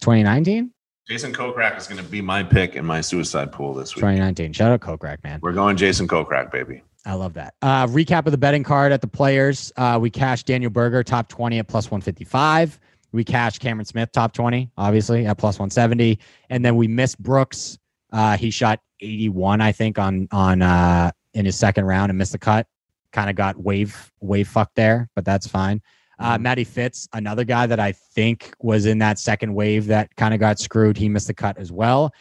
[0.00, 0.72] 2019,
[1.08, 4.00] Jason Kokrak is going to be my pick in my suicide pool this week.
[4.02, 4.52] 2019.
[4.52, 5.38] Shout out Kokrak, man.
[5.42, 6.82] We're going Jason Kokrak, baby.
[7.04, 7.54] I love that.
[7.62, 9.72] Uh, recap of the betting card at the players.
[9.76, 12.78] Uh, we cashed Daniel Berger top 20 at plus 155.
[13.10, 16.18] We cashed Cameron Smith top 20, obviously at plus 170.
[16.48, 17.78] And then we missed Brooks.
[18.12, 22.32] Uh, he shot 81, I think, on on uh, in his second round and missed
[22.32, 22.66] the cut.
[23.10, 25.82] Kind of got wave wave fucked there, but that's fine.
[26.18, 26.42] Uh, Mhm.
[26.42, 30.40] Matty Fitz, another guy that I think was in that second wave that kind of
[30.40, 30.96] got screwed.
[30.96, 32.12] He missed the cut as well.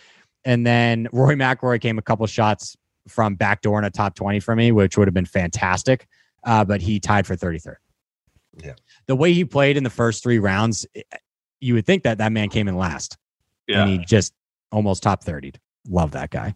[0.44, 2.76] And then Roy McIlroy came a couple shots
[3.08, 6.08] from backdoor in a top 20 for me, which would have been fantastic.
[6.44, 7.76] Uh, but he tied for 33rd.
[8.64, 8.74] Yeah.
[9.08, 11.02] The way he played in the first three rounds, eh,
[11.60, 13.18] you would think that that man came in last
[13.68, 14.34] Yeah, and he just
[14.72, 15.54] almost top 30.
[15.88, 16.56] Love that guy.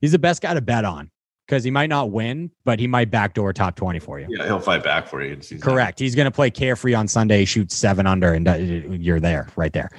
[0.00, 1.10] He's the best guy to bet on
[1.46, 4.26] because he might not win, but he might backdoor top 20 for you.
[4.28, 5.38] yeah, he'll fight back for you.
[5.60, 5.98] Correct.
[5.98, 9.72] He's going to play carefree on Sunday, shoot seven under, and uh, you're there, right
[9.72, 9.90] there.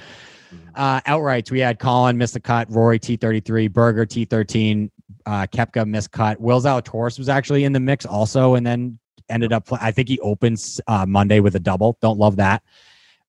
[0.74, 4.90] Uh, outrights, we had Collin missed the cut, Rory T33, Berger T13,
[5.26, 6.40] uh, Koepka missed cut.
[6.40, 8.98] Will Zalatoris was actually in the mix also, and then
[9.28, 9.66] ended up.
[9.72, 11.98] I think he opens uh, Monday with a double.
[12.00, 12.62] Don't love that.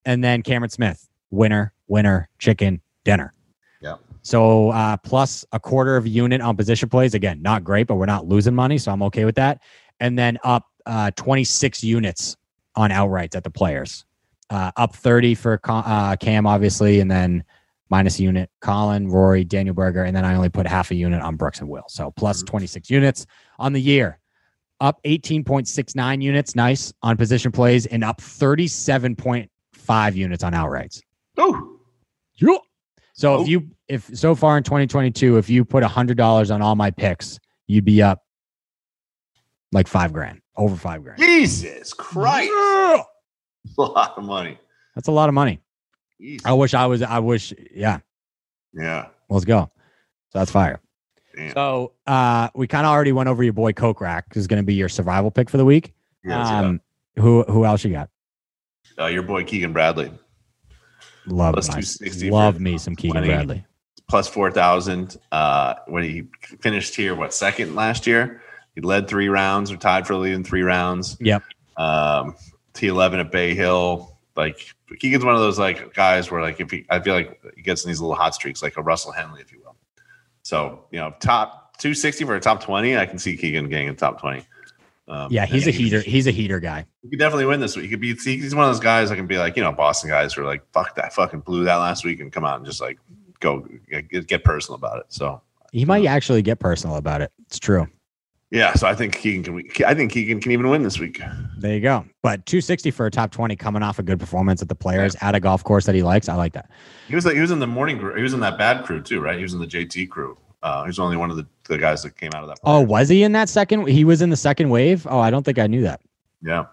[0.05, 3.33] And then Cameron Smith, winner, winner, chicken dinner.
[3.81, 3.95] Yeah.
[4.21, 7.13] So uh, plus a quarter of a unit on position plays.
[7.13, 9.61] Again, not great, but we're not losing money, so I'm okay with that.
[9.99, 12.37] And then up uh, 26 units
[12.75, 14.05] on outrights at the players.
[14.49, 17.43] Uh, up 30 for uh, Cam, obviously, and then
[17.89, 21.21] minus a unit, Collin, Rory, Daniel Berger, and then I only put half a unit
[21.21, 21.85] on Brooks and Will.
[21.87, 22.11] So
[22.43, 22.45] Mhm.
[22.47, 23.25] 26 units
[23.59, 24.19] on the year.
[24.81, 31.01] Up 18.69 units, nice on position plays, and up 37.5 units on outrights.
[31.37, 31.79] Oh,
[32.35, 32.57] Yeah.
[33.13, 33.41] So Oh.
[33.43, 36.89] if you if so far in 2022, if you put hundred dollars on all my
[36.91, 38.23] picks, you'd be up
[39.71, 41.19] like five grand, over five grand.
[41.19, 42.49] Jesus Christ!
[42.51, 43.03] Yeah.
[43.77, 44.57] A lot of money.
[44.95, 45.59] That's a lot of money.
[46.21, 46.41] Jeez.
[46.45, 47.01] I wish I was.
[47.01, 47.53] I wish.
[47.73, 47.99] Yeah.
[48.73, 49.07] Yeah.
[49.29, 49.69] Let's go.
[50.31, 50.79] So that's fire.
[51.35, 51.51] Damn.
[51.53, 54.73] So uh, we kind of already went over your boy Kokrak, who's going to be
[54.75, 55.93] your survival pick for the week.
[56.23, 56.81] Yeah, um,
[57.17, 58.09] Who who else you got?
[58.97, 60.11] Uh, your boy Keegan Bradley
[61.27, 63.27] Love Plus my- 260 love me some Keegan 20.
[63.27, 63.65] Bradley.
[64.09, 65.17] plus four thousand.
[65.31, 66.23] Uh, when he
[66.61, 68.41] finished here, what second last year?
[68.75, 71.17] He led three rounds or tied for the lead in three rounds.
[71.19, 71.43] Yep.
[71.77, 72.35] Um,
[72.73, 74.17] T eleven at Bay Hill.
[74.35, 77.61] Like Keegan's one of those like guys where like if he, I feel like he
[77.61, 79.75] gets in these little hot streaks, like a Russell Henley, if you will.
[80.43, 82.95] So you know, top two sixty for a top twenty.
[82.97, 84.45] I can see Keegan getting a top twenty.
[85.07, 86.01] Um, Yeah, he's a he- heater.
[86.01, 86.85] He's a heater guy.
[87.03, 87.85] He could definitely win this week.
[87.85, 88.15] He could be.
[88.15, 90.45] He's one of those guys that can be like you know Boston guys who are
[90.45, 92.97] like fuck that fucking blew that last week and come out and just like
[93.39, 95.05] go get, get personal about it.
[95.09, 97.31] So He might actually get personal about it.
[97.47, 97.87] It's true.
[98.55, 99.85] Yeah, so I think Keegan can.
[99.85, 101.21] I think Keegan can even win this week.
[101.57, 102.05] There you go.
[102.23, 105.35] But 260 for a top 20 coming off a good performance at the players at
[105.35, 106.29] a golf course that he likes.
[106.29, 106.71] I like that.
[107.09, 108.15] He was like he was in the morning crew.
[108.15, 109.35] He was in that bad crew too, right?
[109.35, 110.37] He was in the JT crew.
[110.63, 112.59] Uh, he was only one of the, the guys that came out of that.
[112.63, 113.87] Oh, was he in that second?
[113.87, 115.05] He was in the second wave.
[115.09, 115.99] Oh, I don't think I knew that.
[116.41, 116.65] yeah.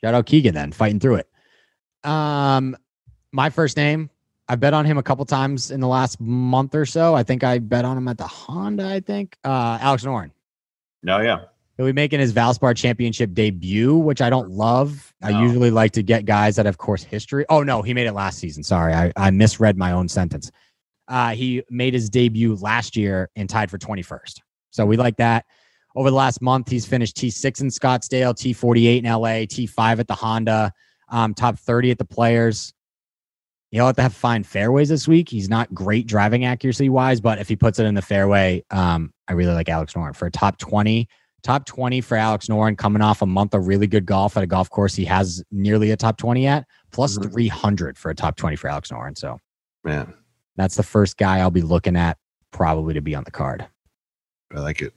[0.00, 1.28] Shout out Keegan then fighting through it.
[2.04, 2.76] Um,
[3.32, 4.10] my first name.
[4.50, 7.14] I bet on him a couple times in the last month or so.
[7.14, 8.88] I think I bet on him at the Honda.
[8.88, 10.30] I think uh, Alex Noren.
[11.02, 11.40] No, yeah.
[11.76, 15.14] He'll be making his Valspar Championship debut, which I don't love.
[15.22, 17.46] I usually like to get guys that have course history.
[17.48, 18.64] Oh no, he made it last season.
[18.64, 20.50] Sorry, I, I misread my own sentence.
[21.06, 24.40] Uh, he made his debut last year and tied for 21st.
[24.70, 25.46] So we like that.
[25.94, 30.14] Over the last month, he's finished T6 in Scottsdale, T48 in LA, T5 at the
[30.14, 30.72] Honda,
[31.08, 32.74] um, top 30 at the Players.
[33.70, 35.28] He'll have to have fine fairways this week.
[35.28, 39.12] He's not great driving accuracy wise, but if he puts it in the fairway, um,
[39.28, 41.08] I really like Alex Noren for a top 20
[41.44, 44.46] top 20 for Alex Noren coming off a month of really good golf at a
[44.46, 47.30] golf course he has nearly a top 20 at, plus Mhm.
[47.30, 49.16] 300 for a top 20 for Alex Noren.
[49.16, 49.38] So
[49.84, 50.12] Man,
[50.56, 52.18] that's the first guy I'll be looking at
[52.50, 53.64] probably to be on the card.
[54.52, 54.92] I like it.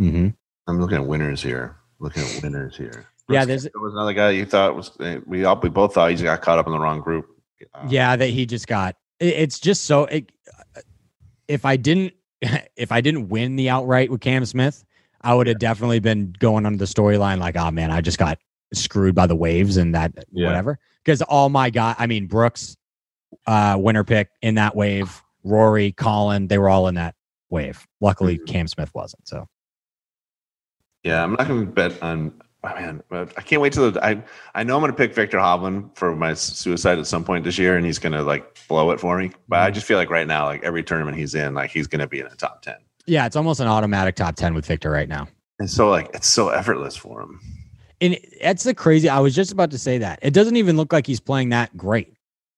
[0.00, 0.28] Mm-hmm.
[0.68, 1.76] I'm looking at winners here.
[1.98, 3.06] Looking at winners here.
[3.28, 5.92] Yeah, Bruce there's- Koepka was another guy you thought was eh, we all we both
[5.92, 7.26] thought he got caught up in the wrong group.
[7.74, 8.96] Uh, Yeah, that he just got.
[9.20, 10.04] it- It's just so.
[10.06, 10.30] It,
[11.48, 12.14] if I didn't,
[12.76, 14.84] if I didn't win the outright with Cam Smith,
[15.22, 18.38] I would have definitely been going under the storyline like, oh man, I just got
[18.72, 20.46] screwed by the waves and that Yeah.
[20.46, 20.78] whatever.
[21.04, 22.76] Because all my guy, I mean Brooks,
[23.46, 27.14] uh, winner pick in that wave, Rory, Collin, they were all in that
[27.50, 27.86] wave.
[28.00, 28.46] Luckily, Mhm.
[28.46, 29.26] Cam Smith wasn't.
[29.26, 29.48] So
[31.04, 32.32] Yeah, I'm not going to bet on.
[32.64, 34.22] Oh man, I can't wait till the, I.
[34.54, 37.56] I know I'm going to pick Viktor Hovland for my suicide at some point this
[37.56, 39.30] year, and he's going to like blow it for me.
[39.48, 42.00] But I just feel like right now, like every tournament he's in, like he's going
[42.00, 42.76] to be in the top ten.
[43.06, 45.28] yeah, it's almost an automatic top ten with Viktor right now.
[45.60, 47.40] And so like it's so effortless for him.
[48.00, 49.08] And that's the crazy.
[49.08, 51.76] I was just about to say that it doesn't even look like he's playing that
[51.76, 52.12] great.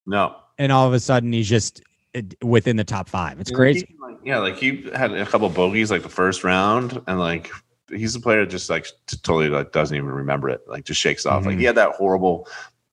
[0.07, 1.83] No, and all of a sudden he's just
[2.15, 3.39] uh, within the top five.
[3.39, 3.95] It's crazy.
[4.25, 7.51] Yeah, like he had a couple bogeys like the first round, and like
[7.91, 8.87] he's a player that just like
[9.23, 10.63] totally like doesn't even remember it.
[10.67, 11.45] Like just shakes off.
[11.47, 11.61] Like Mhm.
[11.61, 12.49] he had that horrible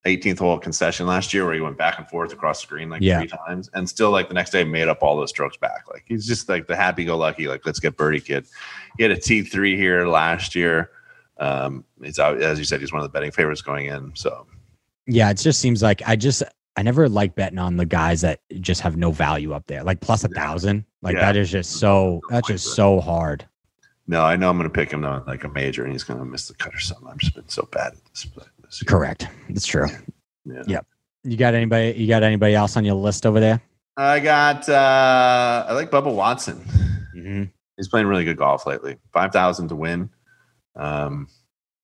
[0.06, 3.02] 18th hole concession last year where he went back and forth across the green like
[3.02, 3.18] Yeah.
[3.18, 5.82] three times, and still like the next day made up all those strokes back.
[5.90, 8.46] Like he's just like the happy-go-lucky, like let's get birdie kid.
[8.96, 10.90] He had a T3 here last year.
[11.38, 14.12] Um, it's out as you said, he's one of the betting favorites going in.
[14.14, 14.46] So
[15.06, 16.42] Yeah, it just seems like I just
[16.76, 20.00] I never like betting on the guys that just have no value up there, like
[20.00, 20.84] plus a thousand.
[21.02, 21.22] Like Yeah.
[21.22, 23.44] that is just so that's just so hard.
[24.08, 26.18] No, I know I'm going to pick him though, like a major, and he's going
[26.18, 27.06] to miss the cut or something.
[27.08, 28.26] I've just been so bad at this.
[28.62, 28.82] this.
[28.82, 29.28] Correct.
[29.48, 29.86] It's true.
[30.44, 30.62] Yeah.
[30.66, 30.80] Yeah.
[31.24, 31.92] You got anybody?
[31.98, 33.60] You got anybody else on your list over there?
[33.96, 34.68] I got.
[34.68, 36.64] uh I like Bubba Watson.
[37.14, 37.44] Mm-hmm.
[37.76, 38.96] He's playing really good golf lately.
[39.12, 40.08] Five thousand to win.
[40.76, 41.28] Um,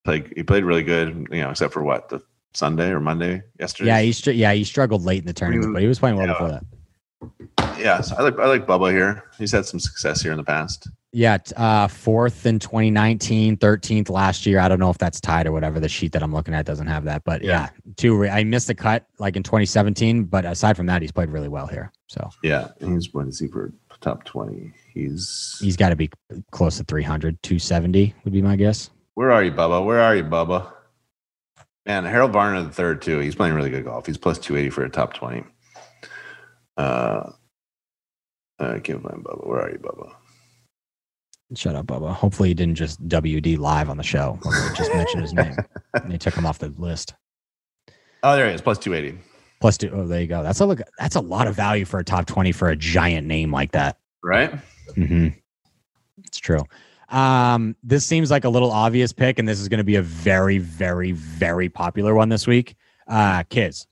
[0.07, 1.27] like he played really good.
[1.31, 2.23] You know, except for what the
[2.55, 3.89] Sunday or Monday yesterday.
[3.89, 6.27] Yeah, he str- yeah he struggled late in the tournament, but he was playing well
[6.27, 6.33] Yeah.
[6.33, 7.79] before that.
[7.81, 8.01] yeah.
[8.01, 9.25] So I like I like Bubba here.
[9.39, 10.89] He's had some success here in the past.
[11.17, 14.59] Yeah, uh, fourth in 2019, 13th last year.
[14.59, 15.79] I don't know if that's tied or whatever.
[15.79, 17.93] The sheet that I'm looking at doesn't have that, but yeah, Yeah.
[17.97, 18.17] two.
[18.19, 21.47] re- I missed the cut like in 2017, but aside from that, he's played really
[21.49, 21.93] well here.
[22.09, 24.73] So Yeah, he's what is he for top twenty?
[24.93, 26.11] He's he's got to be
[26.51, 28.91] close to 300, 270 would be my guess.
[29.15, 29.85] where are you, Bubba?
[29.85, 30.69] Where are you, Bubba?
[31.87, 33.21] Man, Harold Varner the third too.
[33.21, 34.07] He's playing really good golf.
[34.07, 35.45] He's plus two eighty for a top twenty.
[36.77, 37.31] Uh,
[38.59, 39.47] I can't find Bubba.
[39.47, 40.13] Where are you, Bubba?
[41.57, 42.13] Shut up, Bubba.
[42.13, 44.39] Hopefully, he didn't just WD live on the show.
[44.75, 45.57] Just mentioned his name.
[45.95, 47.15] And they took him off the list.
[48.23, 49.19] Oh, there he is, plus two eighty.
[49.61, 50.43] Plus, two, oh, there you go.
[50.43, 50.81] That's a look.
[50.99, 53.99] That's a lot of value for a top 20 for a giant name like that.
[54.23, 54.53] Right?
[54.95, 55.29] Mm-hmm.
[56.19, 56.61] It's true.
[57.09, 60.03] Um, this seems like a little obvious pick, and this is going to be a
[60.03, 62.77] very, very, very popular one this week.
[63.09, 63.87] Uh, Kiz.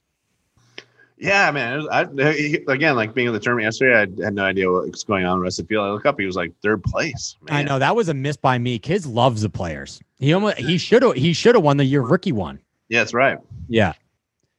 [1.17, 1.87] Yeah, man.
[1.91, 5.03] I, he- again, like being in the tournament yesterday, I had no idea what was
[5.03, 5.85] going on the rest of the field.
[5.85, 7.37] I look up, he was like third place.
[7.49, 8.79] I know that was a miss by me.
[8.79, 10.01] Kiz loves the players.
[10.19, 12.59] He almost he should have he should have won the year rookie one.
[12.89, 13.37] Yeah, that's right.
[13.67, 13.93] Yeah.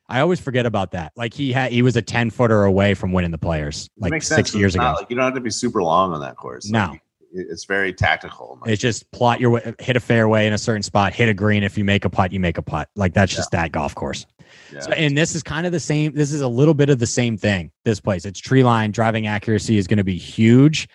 [0.08, 1.12] I always forget about that.
[1.16, 4.50] Like he had, he was a ten footer away from winning the players like six
[4.50, 4.54] sense.
[4.54, 4.94] years ago.
[4.98, 6.68] like you don't have to be super long on that course.
[6.68, 6.88] No.
[6.90, 7.00] Like,
[7.36, 8.58] it's very tactical.
[8.60, 11.34] Like, It's just plot your way, hit a fairway in a certain spot, hit a
[11.34, 11.64] green.
[11.64, 12.88] If you make a putt, you make a putt.
[12.94, 14.26] Like that's just that golf course.
[14.72, 14.80] Yeah.
[14.80, 16.12] So, and this is kind of the same.
[16.14, 17.70] This is a little bit of the same thing.
[17.84, 18.90] This place, it's tree line.
[18.90, 20.88] Driving accuracy is going to be huge.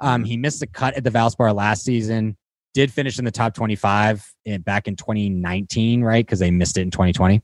[0.00, 2.36] Um, he missed the cut at the Valspar last season.
[2.72, 6.24] Did finish in the top twenty-five in, back in 2019, right?
[6.24, 7.42] Because they missed it in 2020.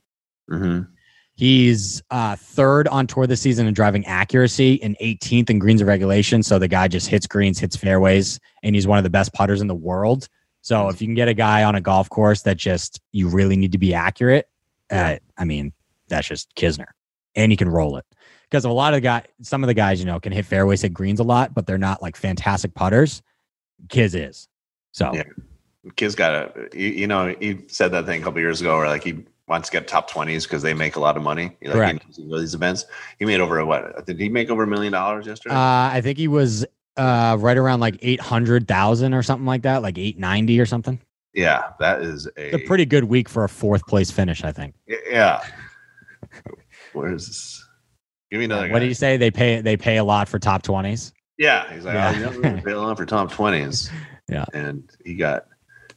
[0.51, 0.89] Mhm.
[1.35, 5.89] He's uh, third on tour this season in driving accuracy and 18th in greens of
[5.89, 6.43] regulation.
[6.43, 9.61] So the guy just hits greens, hits fairways, and he's one of the best putters
[9.61, 10.29] in the world.
[10.63, 13.57] So if you can get a guy on a golf course that just you really
[13.57, 14.49] need to be accurate,
[14.91, 15.73] uh, I mean,
[16.09, 16.87] that's just Kisner,
[17.35, 18.05] and you can roll it
[18.51, 20.83] because a lot of the guy, some of the guys, you know, can hit fairways,
[20.83, 23.23] hit greens a lot, but they're not like fantastic putters.
[23.89, 24.49] Kiz is.
[24.93, 25.25] So Yeah.
[25.95, 28.89] Kid's got a, you, you know, he said that thing a couple years ago where
[28.89, 31.57] like he wants to get top 20s because they make a lot of money.
[31.61, 32.05] He, like, Correct.
[32.17, 32.87] he knows these events.
[33.19, 34.05] He made over what?
[34.07, 35.55] Did he make over a million dollars yesterday?
[35.55, 36.67] Uh, I think he was
[36.97, 41.01] uh, right around like 800,000 or something like that, like 890 or something.
[41.37, 44.75] Yeah, that is a, a pretty good week for a fourth place finish, I think.
[45.09, 45.45] yeah.
[46.93, 47.65] Where's this?
[48.31, 48.63] Give me another.
[48.69, 48.81] What guy.
[48.81, 49.17] do you say?
[49.17, 51.13] They pay they pay a lot for top 20s.
[51.39, 52.09] Yeah, he's like, oh, Yeah.
[52.09, 53.91] oh, you know, we're gonna bail on for top twenties.
[54.29, 54.45] Yeah.
[54.53, 55.47] and he got.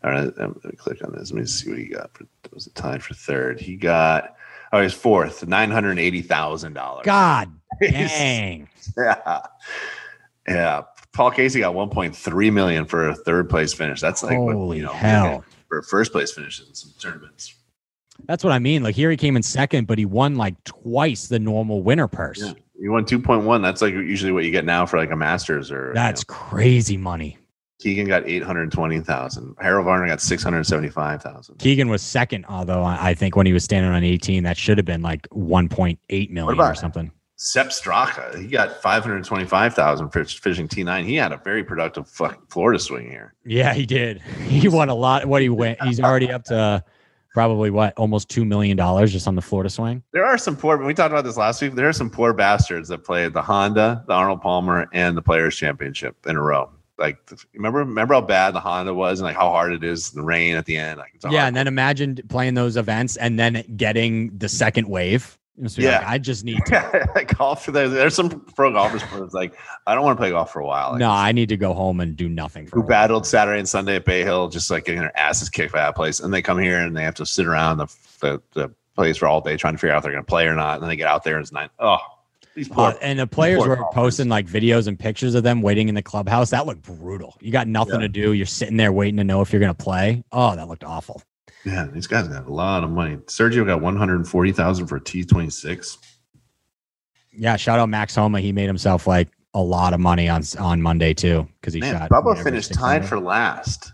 [0.04, 1.32] All right, I'm gonna click on this.
[1.32, 2.16] Let me see what he got.
[2.16, 3.60] For, was it tied for third?
[3.60, 4.36] He got.
[4.72, 5.48] Oh, he's fourth.
[5.48, 7.06] Nine hundred eighty thousand dollars.
[7.06, 8.70] God dang.
[8.98, 9.40] Yeah,
[10.48, 10.82] yeah.
[11.20, 14.00] Paul Casey got one point three million for a third place finish.
[14.00, 15.44] That's like what, Holy you know, hell.
[15.68, 17.56] for first place finishes in some tournaments.
[18.26, 18.84] That's what I mean.
[18.84, 22.42] Like here he came in second, but he won like twice the normal winner purse.
[22.42, 23.62] Yeah, you won two point one.
[23.62, 25.90] That's like usually what you get now for like a Masters or.
[25.90, 26.34] you That's know.
[26.34, 27.38] crazy money.
[27.82, 29.58] Keegan got eight hundred twenty thousand.
[29.60, 31.58] Harold Varner got six hundred seventy five thousand.
[31.60, 34.86] Keegan was second, although I think when he was standing on 18, that should have
[34.86, 37.12] been like 1.8 million or something.
[37.42, 41.06] Sepp Straka, he got five hundred twenty-five thousand for fishing T nine.
[41.06, 43.34] He had a very productive fucking Florida swing here.
[43.46, 44.22] Yeah, he did.
[44.50, 45.26] He won a lot.
[45.26, 46.84] What he went, he's already up to
[47.34, 50.04] probably what almost two million dollars just on the Florida swing.
[50.12, 50.84] There are some poor.
[50.84, 51.76] We talked about this last week.
[51.76, 55.56] There are some poor bastards that played the Honda, the Arnold Palmer, and the Players
[55.56, 56.70] Championship in a row.
[56.98, 57.18] Like,
[57.54, 60.12] remember, remember how bad the Honda was, and like how hard it is.
[60.12, 61.00] The rain at the end.
[61.00, 65.38] Like, Yeah, and then imagine playing those events and then getting the second wave.
[65.68, 65.98] So you're Yeah.
[66.00, 67.26] like, I just need to.
[67.38, 67.66] golf.
[67.66, 69.54] There, there's some pro golfers it's like,
[69.86, 70.92] I don't want to play golf for a while.
[70.92, 72.68] Like, no, I need to go home and do nothing.
[72.68, 75.74] For who battled Saturday and Sunday at Bay Hill, just like getting their asses kicked
[75.74, 77.88] by that place, and they come here and they have to sit around the
[78.22, 80.46] the, the place for all day trying to figure out if they're going to play
[80.48, 81.70] or not, and then they get out there and it's nine.
[81.80, 81.98] Oh,
[82.56, 82.88] these poor.
[82.88, 83.94] Uh, and the players were golfers.
[83.96, 86.50] posting like videos and pictures of them waiting in the clubhouse.
[86.50, 87.38] That looked brutal.
[87.40, 88.08] You got nothing Yeah.
[88.08, 88.34] to do.
[88.34, 90.24] You're sitting there waiting to know if you're going to play.
[90.32, 91.22] Oh, that looked awful.
[91.66, 93.18] Yeah, these guys got a lot of money.
[93.28, 95.98] Sergio got one hundred forty thousand for a T twenty six.
[97.32, 98.40] Yeah, shout out Max Homa.
[98.42, 101.94] He made himself like a lot of money on on Monday too because he Man,
[102.00, 102.10] shot.
[102.10, 103.00] Bubba finished 600.
[103.02, 103.92] tied for last.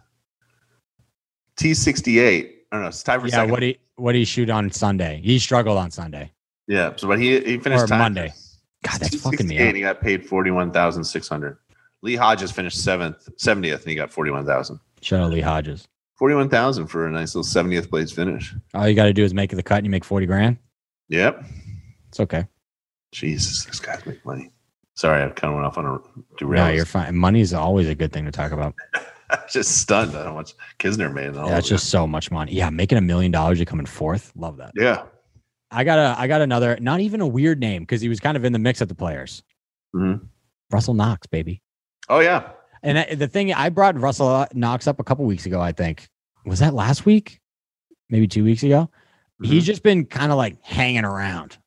[1.57, 2.45] T sixty eight.
[2.45, 2.87] I oh, don't know.
[2.89, 3.51] It's tied for Yeah, second.
[3.51, 5.21] what he what did he shoot on Sunday?
[5.23, 6.31] He struggled on Sunday.
[6.67, 6.93] yeah.
[6.97, 8.33] So, but he he finished Or Monday.
[8.83, 9.75] God, that's fucking me T68, up.
[9.75, 11.57] He got paid forty one thousand six hundred.
[12.01, 14.79] Lee Hodges finished seventh, seventieth, and he got forty one thousand.
[15.01, 15.87] Shout out Lee Hodges.
[16.17, 18.53] Forty one thousand for a nice little seventieth place finish.
[18.73, 20.57] All you got to do is make the cut and you make 40 grand.
[21.09, 21.43] Yep.
[22.09, 22.47] It's okay.
[23.11, 24.51] Jesus, these guys make money.
[24.95, 25.99] Sorry, I kind of went off on a
[26.37, 26.65] derail.
[26.65, 27.15] No, you're fine.
[27.15, 28.73] Money is always a good thing to talk about.
[29.29, 31.27] I'm just stunned at how much Kisner made.
[31.27, 32.53] and all Yeah, it's just so much money.
[32.53, 34.31] Yeah, making a million dollars, you come in fourth.
[34.35, 34.71] Love that.
[34.75, 35.03] yeah.
[35.71, 38.37] I got a I got another, not even a weird name because he was kind
[38.37, 39.43] of in the mix of the players.
[39.93, 40.27] Mhm.
[40.71, 41.61] Russell Knox, baby.
[42.07, 42.51] Oh yeah.
[42.85, 46.07] And I, the thing I brought Russell Knox up a couple weeks ago, I think.
[46.45, 47.39] Was that last week?
[48.09, 48.89] Maybe two weeks ago.
[49.43, 51.57] He's just been kind of like hanging around.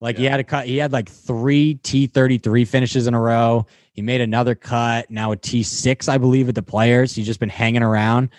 [0.00, 3.66] Like he had a cut, he had like three T33 finishes in a row.
[3.92, 7.14] He made another cut, now a T6, I believe, at the players.
[7.14, 8.30] He's just been hanging around.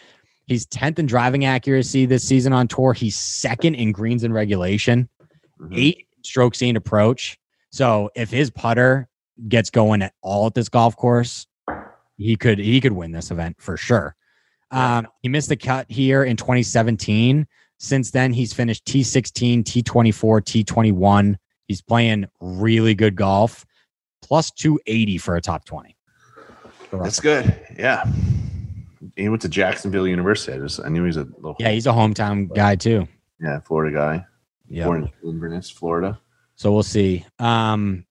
[0.48, 2.94] He's 10th in driving accuracy this season on tour.
[2.94, 5.08] He's second in greens and regulation,
[5.62, 5.78] Mhm.
[5.78, 7.38] eight strokes gained approach.
[7.72, 9.08] So if his putter
[9.48, 11.48] gets going at all at this golf course,
[12.18, 14.16] he could he could win this event for sure.
[14.72, 17.48] Um, he missed the cut here in 2017.
[17.78, 21.36] Since then, he's finished T16, T24, T21.
[21.68, 23.66] He's playing really good golf,
[24.22, 25.96] plus 280 for a top 20.
[26.92, 27.60] That's good.
[27.78, 28.06] Yeah.
[29.16, 30.54] He went to Jacksonville University.
[30.54, 31.58] I just I knew he's a local.
[31.60, 33.08] Yeah, he's a hometown guy too.
[33.40, 34.26] yeah, Florida guy.
[34.68, 34.86] Yeah.
[34.86, 36.20] Born in Inverness, Florida.
[36.56, 37.26] So we'll see.
[37.40, 38.06] Um,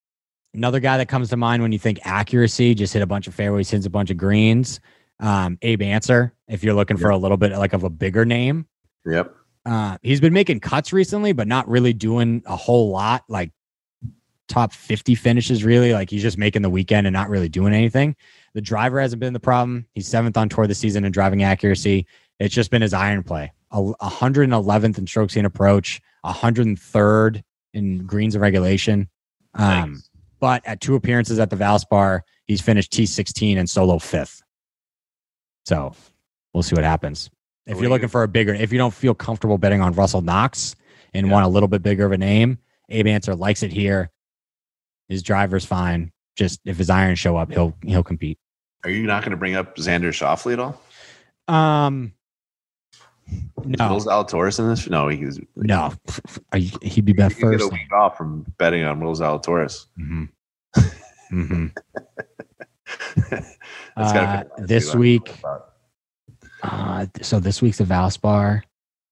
[0.54, 3.34] another guy that comes to mind when you think accuracy, just hit a bunch of
[3.34, 4.80] fairways, hits a bunch of greens.
[5.20, 8.66] Um, Abe Ancer, if you're looking for a little bit like of a bigger name.
[9.06, 9.34] Yep.
[9.66, 13.24] Uh, he's been making cuts recently, but not really doing a whole lot.
[13.28, 13.52] Like
[14.48, 15.92] top 50 finishes, really.
[15.92, 18.16] Like he's just making the weekend and not really doing anything.
[18.54, 19.86] The driver hasn't been the problem.
[19.94, 22.06] He's seventh on tour this season in driving accuracy.
[22.38, 23.52] It's just been his iron play.
[23.70, 27.42] A 111th in strokes gained approach, 103rd
[27.72, 29.08] in greens and regulation.
[29.54, 30.10] Um, Nice.
[30.44, 34.42] But at two appearances at the Valspar, he's finished T16 and solo fifth.
[35.64, 35.94] So
[36.52, 37.30] we'll see what happens.
[37.66, 40.76] If you're looking for a bigger, if you don't feel comfortable betting on Russell Knox
[41.14, 41.32] and Yeah.
[41.32, 42.58] want a little bit bigger of a name,
[42.90, 44.10] Abe Ancer likes it here.
[45.08, 46.12] His driver's fine.
[46.36, 48.38] Just if his irons show up, he'll he'll compete.
[48.84, 51.54] Are you not going to bring up Xander Schauffele at all?
[51.56, 52.12] Um,
[53.64, 54.88] no, Will Zalatoris in this?
[54.88, 55.92] No, he's no,
[56.54, 57.64] he'd be He bet get first.
[57.64, 59.86] a week off from betting on Will Zalatoris.
[59.96, 60.24] hmm
[61.30, 61.66] hmm
[63.30, 65.40] That's gotta Uh, be the last this week-
[66.62, 68.62] Uh, so this week's the Valspar.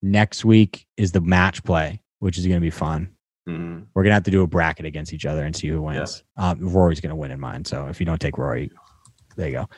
[0.02, 3.10] Next week is the match play, which is going to be fun.
[3.48, 3.86] Mhm.
[3.94, 6.22] We're gonna have to do a bracket against each other and see who wins.
[6.36, 7.64] Um, Rory's gonna win in mine.
[7.64, 8.70] So if you don't take Rory,
[9.36, 9.68] there you go.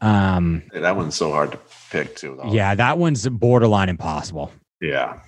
[0.00, 1.58] Um, That one's so hard to
[1.90, 2.38] pick too.
[2.48, 4.50] yeah, that one's borderline impossible.
[4.80, 5.20] yeah.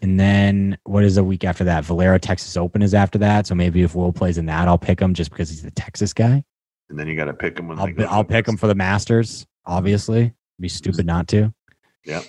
[0.00, 1.84] And then what is the week after that?
[1.84, 3.48] Valero Texas Open is after that.
[3.48, 6.12] So maybe if Will plays in that, I'll pick him just because he's the Texas
[6.12, 6.44] guy.
[6.88, 9.44] And then you got to pick him when I'll I'll pick him for the Masters.
[9.66, 11.52] Obviously, be stupid not to.
[12.04, 12.22] Yep.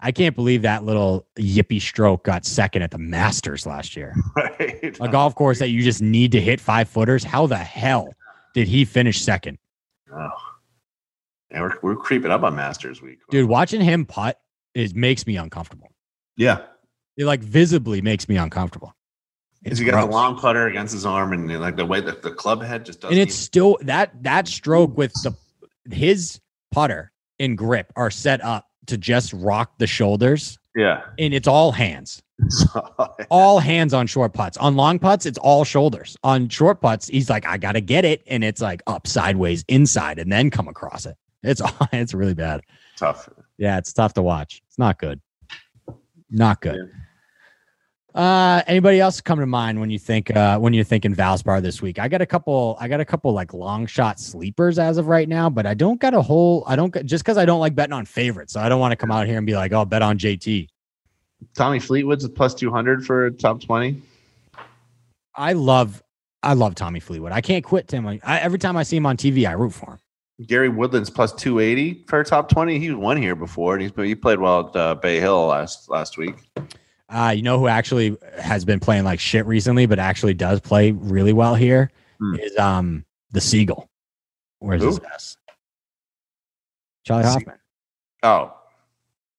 [0.00, 4.14] I can't believe that little yippee stroke got second at the Masters last year.
[4.36, 4.96] Right.
[5.00, 7.22] A golf course that you just need to hit five footers.
[7.22, 8.12] How the hell
[8.54, 9.58] did he finish second?
[10.12, 10.28] Oh.
[11.50, 14.38] Yeah, we're, we're creeping up on Masters Week, Dude, watching him putt
[14.74, 15.88] is makes me uncomfortable.
[16.36, 16.58] Yeah,
[17.16, 18.94] It like visibly makes me uncomfortable.
[19.62, 22.30] because you got the long putter against his arm, and like the way that the
[22.30, 23.16] club head just doesn't.
[23.16, 25.34] and it's still that that stroke with the
[25.94, 26.38] his
[26.70, 31.02] putter and grip are set up to just rock the shoulders, Yeah.
[31.18, 32.22] and it's all hands,
[32.74, 33.06] yeah.
[33.30, 34.56] all hands on short putts.
[34.58, 36.16] On long putts, it's all shoulders.
[36.22, 40.18] On short putts, he's like, I gotta get it, and it's like up, sideways, inside,
[40.18, 41.16] and then come across it.
[41.42, 42.62] It's all it's really bad.
[42.96, 43.28] Tough.
[43.58, 44.62] Yeah, it's tough to watch.
[44.66, 45.20] It's not good.
[46.30, 46.90] Not good.
[48.14, 51.82] Uh anybody else come to mind when you think uh when you're thinking Valspar this
[51.82, 51.98] week?
[51.98, 55.28] I got a couple I got a couple like long shot sleepers as of right
[55.28, 57.92] now, but I don't got a whole I don't just because I don't like betting
[57.92, 58.54] on favorites.
[58.54, 60.68] So I don't want to come out here and be like, oh bet on JT.
[61.54, 64.00] Tommy Fleetwood's a plus two hundred for top twenty.
[65.34, 66.02] I love
[66.42, 67.32] I love Tommy Fleetwood.
[67.32, 68.06] I can't quit Tim.
[68.06, 69.98] I, every time I see him on TV, I root for him.
[70.46, 72.78] Gary Woodland's plus two eighty for top twenty.
[72.78, 76.16] He won here before, and he's he played well at uh, Bay Hill last last
[76.16, 76.34] week.
[77.08, 80.92] Uh, you know who actually has been playing like shit recently, but actually does play
[80.92, 82.60] really well here is Hmm.
[82.60, 83.88] um the Seagull.
[84.60, 85.04] Where's his Who?
[85.06, 85.36] S?
[87.04, 87.58] Charley Hoffman.
[88.22, 88.52] Oh,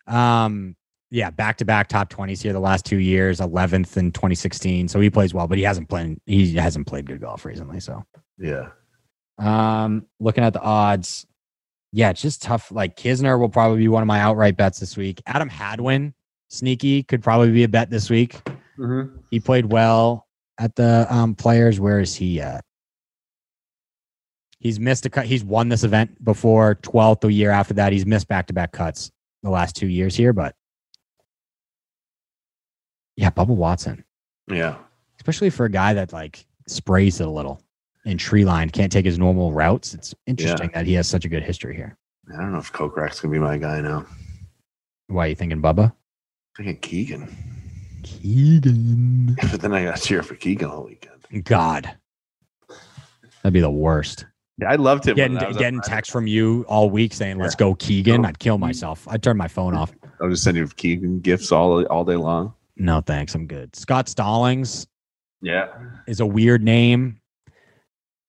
[0.08, 0.76] Um,
[1.12, 4.88] yeah, back to back top twenties here the last two years, eleventh in 2016.
[4.88, 7.80] So he plays well, but he hasn't played he hasn't played good golf recently.
[7.80, 8.06] So
[8.38, 8.70] yeah.
[9.38, 11.26] um looking at the odds,
[11.92, 12.72] yeah, it's just tough.
[12.72, 15.22] Like Kisner will probably be one of my outright bets this week.
[15.26, 16.14] Adam Hadwin,
[16.50, 18.40] sneaky, could probably be a bet this week.
[18.78, 19.18] Mm-hmm.
[19.32, 20.28] He played well
[20.60, 21.80] at the um, players.
[21.80, 22.64] Where is he at?
[24.60, 25.26] He's missed a cut.
[25.26, 27.94] He's won this event before, 12th the year after that.
[27.94, 29.10] He's missed back to back cuts
[29.42, 30.54] the last two years here, but
[33.20, 34.04] yeah, Bubba Watson,
[34.50, 34.78] Yeah.
[35.20, 37.62] especially for a guy that like sprays it a little
[38.06, 39.94] in tree line, can't take his normal routes.
[39.94, 41.98] It's interesting that he has such a good history here.
[42.34, 44.06] I don't know if Kokrak's gonna be my guy now.
[45.08, 45.92] Why are you thinking Bubba?
[46.60, 47.28] I think Keegan,
[48.04, 49.36] Keegan.
[49.52, 51.44] but then I got to cheer for Keegan all weekend.
[51.44, 51.92] God.
[53.44, 54.26] That'd be the worst.
[54.60, 55.16] Yeah, I loved him.
[55.18, 58.26] when getting I was getting up- text from you all week saying let's go Keegan,
[58.26, 58.30] oh.
[58.30, 59.08] I'd kill myself.
[59.10, 59.92] I'd turn my phone off.
[60.22, 62.54] I'll just send you Keegan gifts all all day long.
[62.80, 63.76] No thanks, I'm good.
[63.76, 64.88] Scott Stallings
[65.42, 65.68] Yeah.
[66.08, 67.20] is a weird name.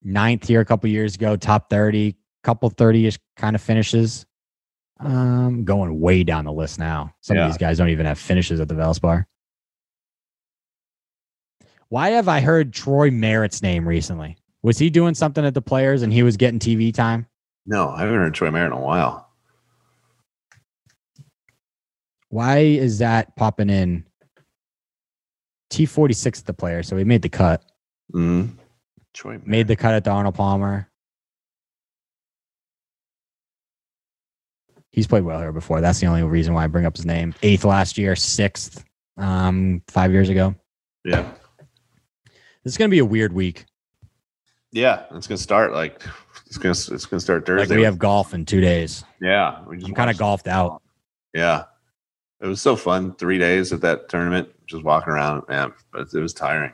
[0.02, 4.26] Ninth here a couple years ago, top 30, couple 30-ish kind of finishes.
[4.98, 7.14] Um, going way down the list now.
[7.20, 7.44] Some Yeah.
[7.46, 9.24] of these guys don't even have finishes at the Valspar.
[11.88, 14.36] Why have I heard Troy Merritt's name recently?
[14.62, 17.26] Was he doing something at the players and he was getting TV time?
[17.66, 19.28] No, I haven't heard Troy Merritt in a while.
[22.28, 24.06] Why is that popping in?
[25.70, 27.62] T46 at the player, so he made the cut.
[28.12, 28.54] Mm-hmm.
[29.14, 30.88] Troy Made the cut at the Arnold Palmer.
[34.92, 35.80] He's played well here before.
[35.80, 37.34] That's the only reason why I bring up his name.
[37.42, 38.84] Eighth last year, sixth,
[39.16, 40.54] um, five years ago.
[41.04, 41.30] Yeah.
[42.64, 43.66] This is gonna be a weird week.
[44.72, 45.04] Yeah.
[45.12, 46.02] It's gonna start like
[46.46, 49.04] it's gonna it's gonna start Like we have golf in two days.
[49.20, 49.60] yeah.
[49.66, 50.82] I'm kind of golfed out.
[51.32, 51.64] Yeah.
[52.40, 53.14] It was so fun.
[53.16, 55.72] Three days at that tournament, just walking around, man.
[55.92, 56.72] But it was tiring.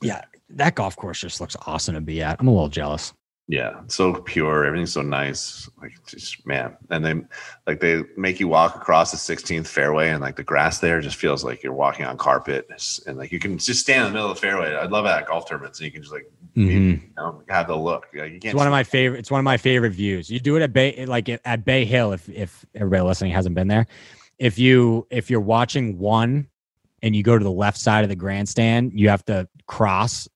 [0.00, 2.36] Yeah, that golf course just looks awesome to be at.
[2.40, 3.12] I'm a little jealous.
[3.46, 4.64] Yeah, so pure.
[4.64, 5.68] Everything's so nice.
[5.80, 7.14] Like just man, and they
[7.66, 11.16] like they make you walk across the 16th fairway, and like the grass there just
[11.16, 12.66] feels like you're walking on carpet,
[13.06, 14.74] and like you can just stand in the middle of the fairway.
[14.74, 16.24] I'd love that at golf tournaments, and you can just like
[16.56, 17.02] Mhm.
[17.02, 18.06] you know, have the look.
[18.14, 19.18] Like, you It's one of my favorite.
[19.18, 20.30] It's one of my favorite views.
[20.30, 22.12] You do it at Bay, like at Bay Hill.
[22.12, 23.86] If if everybody listening hasn't been there,
[24.38, 26.48] if you if you're watching one
[27.02, 30.28] and you go to the left side of the grandstand, you have to cross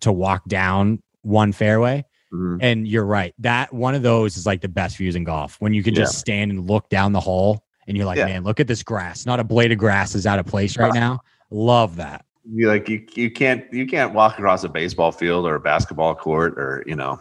[0.00, 2.04] to walk down one fairway.
[2.32, 2.58] Mhm.
[2.60, 3.34] And you're right.
[3.38, 6.18] That one of those is like the best views in golf when you can just
[6.18, 8.26] stand and look down the hole and you're like, Yeah.
[8.26, 9.26] man, look at this grass.
[9.26, 11.20] Not a blade of grass is out of place right now.
[11.50, 12.24] Love that.
[12.50, 16.12] you like you you can't you can't walk across a baseball field or a basketball
[16.12, 17.16] court or you know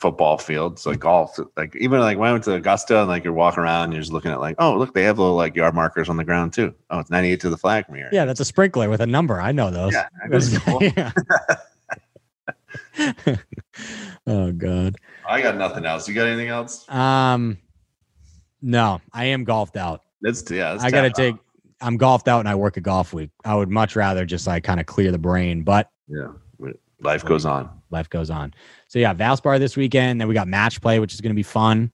[0.00, 0.72] football field.
[0.72, 1.38] It's like golf.
[1.56, 4.00] Like even like when I went to Augusta and like you're walking around and you're
[4.00, 6.54] just looking at like oh look they have little like yard markers on the ground
[6.54, 6.74] too.
[6.88, 8.08] Oh it's 98 to the flag from here.
[8.10, 9.40] Yeah, that's a sprinkler with a number.
[9.40, 9.92] I know those.
[9.92, 10.82] Yeah, that's cool.
[10.82, 11.12] Yeah.
[14.26, 14.96] oh god.
[15.28, 16.08] I got nothing else.
[16.08, 16.88] You got anything else?
[16.88, 17.58] Um
[18.62, 20.02] no, I am golfed out.
[20.22, 20.72] That's yeah.
[20.72, 21.40] That's I gotta take out.
[21.82, 23.30] I'm golfed out and I work a golf week.
[23.44, 26.28] I would much rather just like kind of clear the brain, but Yeah,
[27.00, 27.79] life goes on.
[27.90, 28.54] Life goes on.
[28.88, 30.20] So yeah, Valspar this weekend.
[30.20, 31.90] Then we got match play, which is gonna be fun.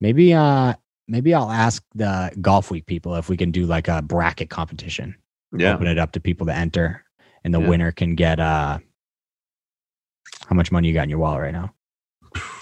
[0.00, 0.74] Maybe uh
[1.08, 5.14] maybe I'll ask the golf week people if we can do like a bracket competition.
[5.56, 7.04] Yeah, Open it up to people to enter
[7.44, 7.68] and the Yeah.
[7.68, 8.78] winner can get uh
[10.48, 11.72] how much money you got in your wallet right now?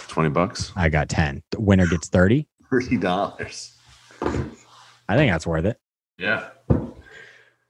[0.08, 1.42] twenty bucks, I got 10.
[1.52, 2.46] The winner gets 30.
[2.70, 3.72] thirty dollars.
[4.20, 5.78] I think that's worth it.
[6.18, 6.94] Yeah, All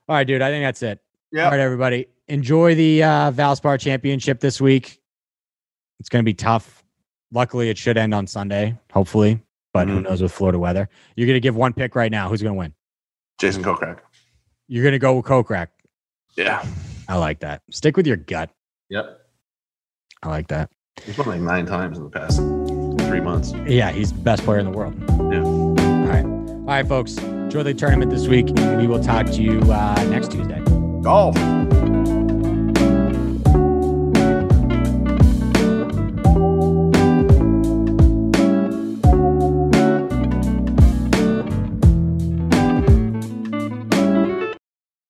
[0.08, 0.42] right, dude.
[0.42, 0.98] I think that's it.
[1.30, 1.44] yeah.
[1.44, 2.08] All right, everybody.
[2.28, 5.00] Enjoy the uh, Valspar Championship this week.
[6.00, 6.84] It's going to be tough.
[7.32, 9.40] Luckily, it should end on Sunday, hopefully.
[9.72, 10.04] But who Mhm.
[10.04, 10.88] knows with Florida weather?
[11.16, 12.28] You're going to give one pick right now.
[12.28, 12.74] Who's going to win?
[13.40, 14.00] Jason Kokrak.
[14.68, 15.68] You're going to go with Kokrak.
[16.36, 16.64] Yeah.
[17.08, 17.62] I like that.
[17.70, 18.50] Stick with your gut.
[18.90, 19.18] Yep.
[20.22, 20.70] I like that.
[21.04, 22.36] He's won like nine times in the past
[23.08, 23.52] three months.
[23.66, 24.94] Yeah, he's the best player in the world.
[25.32, 25.42] Yeah.
[25.42, 25.74] All
[26.06, 26.24] right.
[26.24, 27.16] All right, folks.
[27.18, 28.46] Enjoy the tournament this week.
[28.78, 30.60] We will talk to you uh, next Tuesday.
[31.02, 31.34] Golf.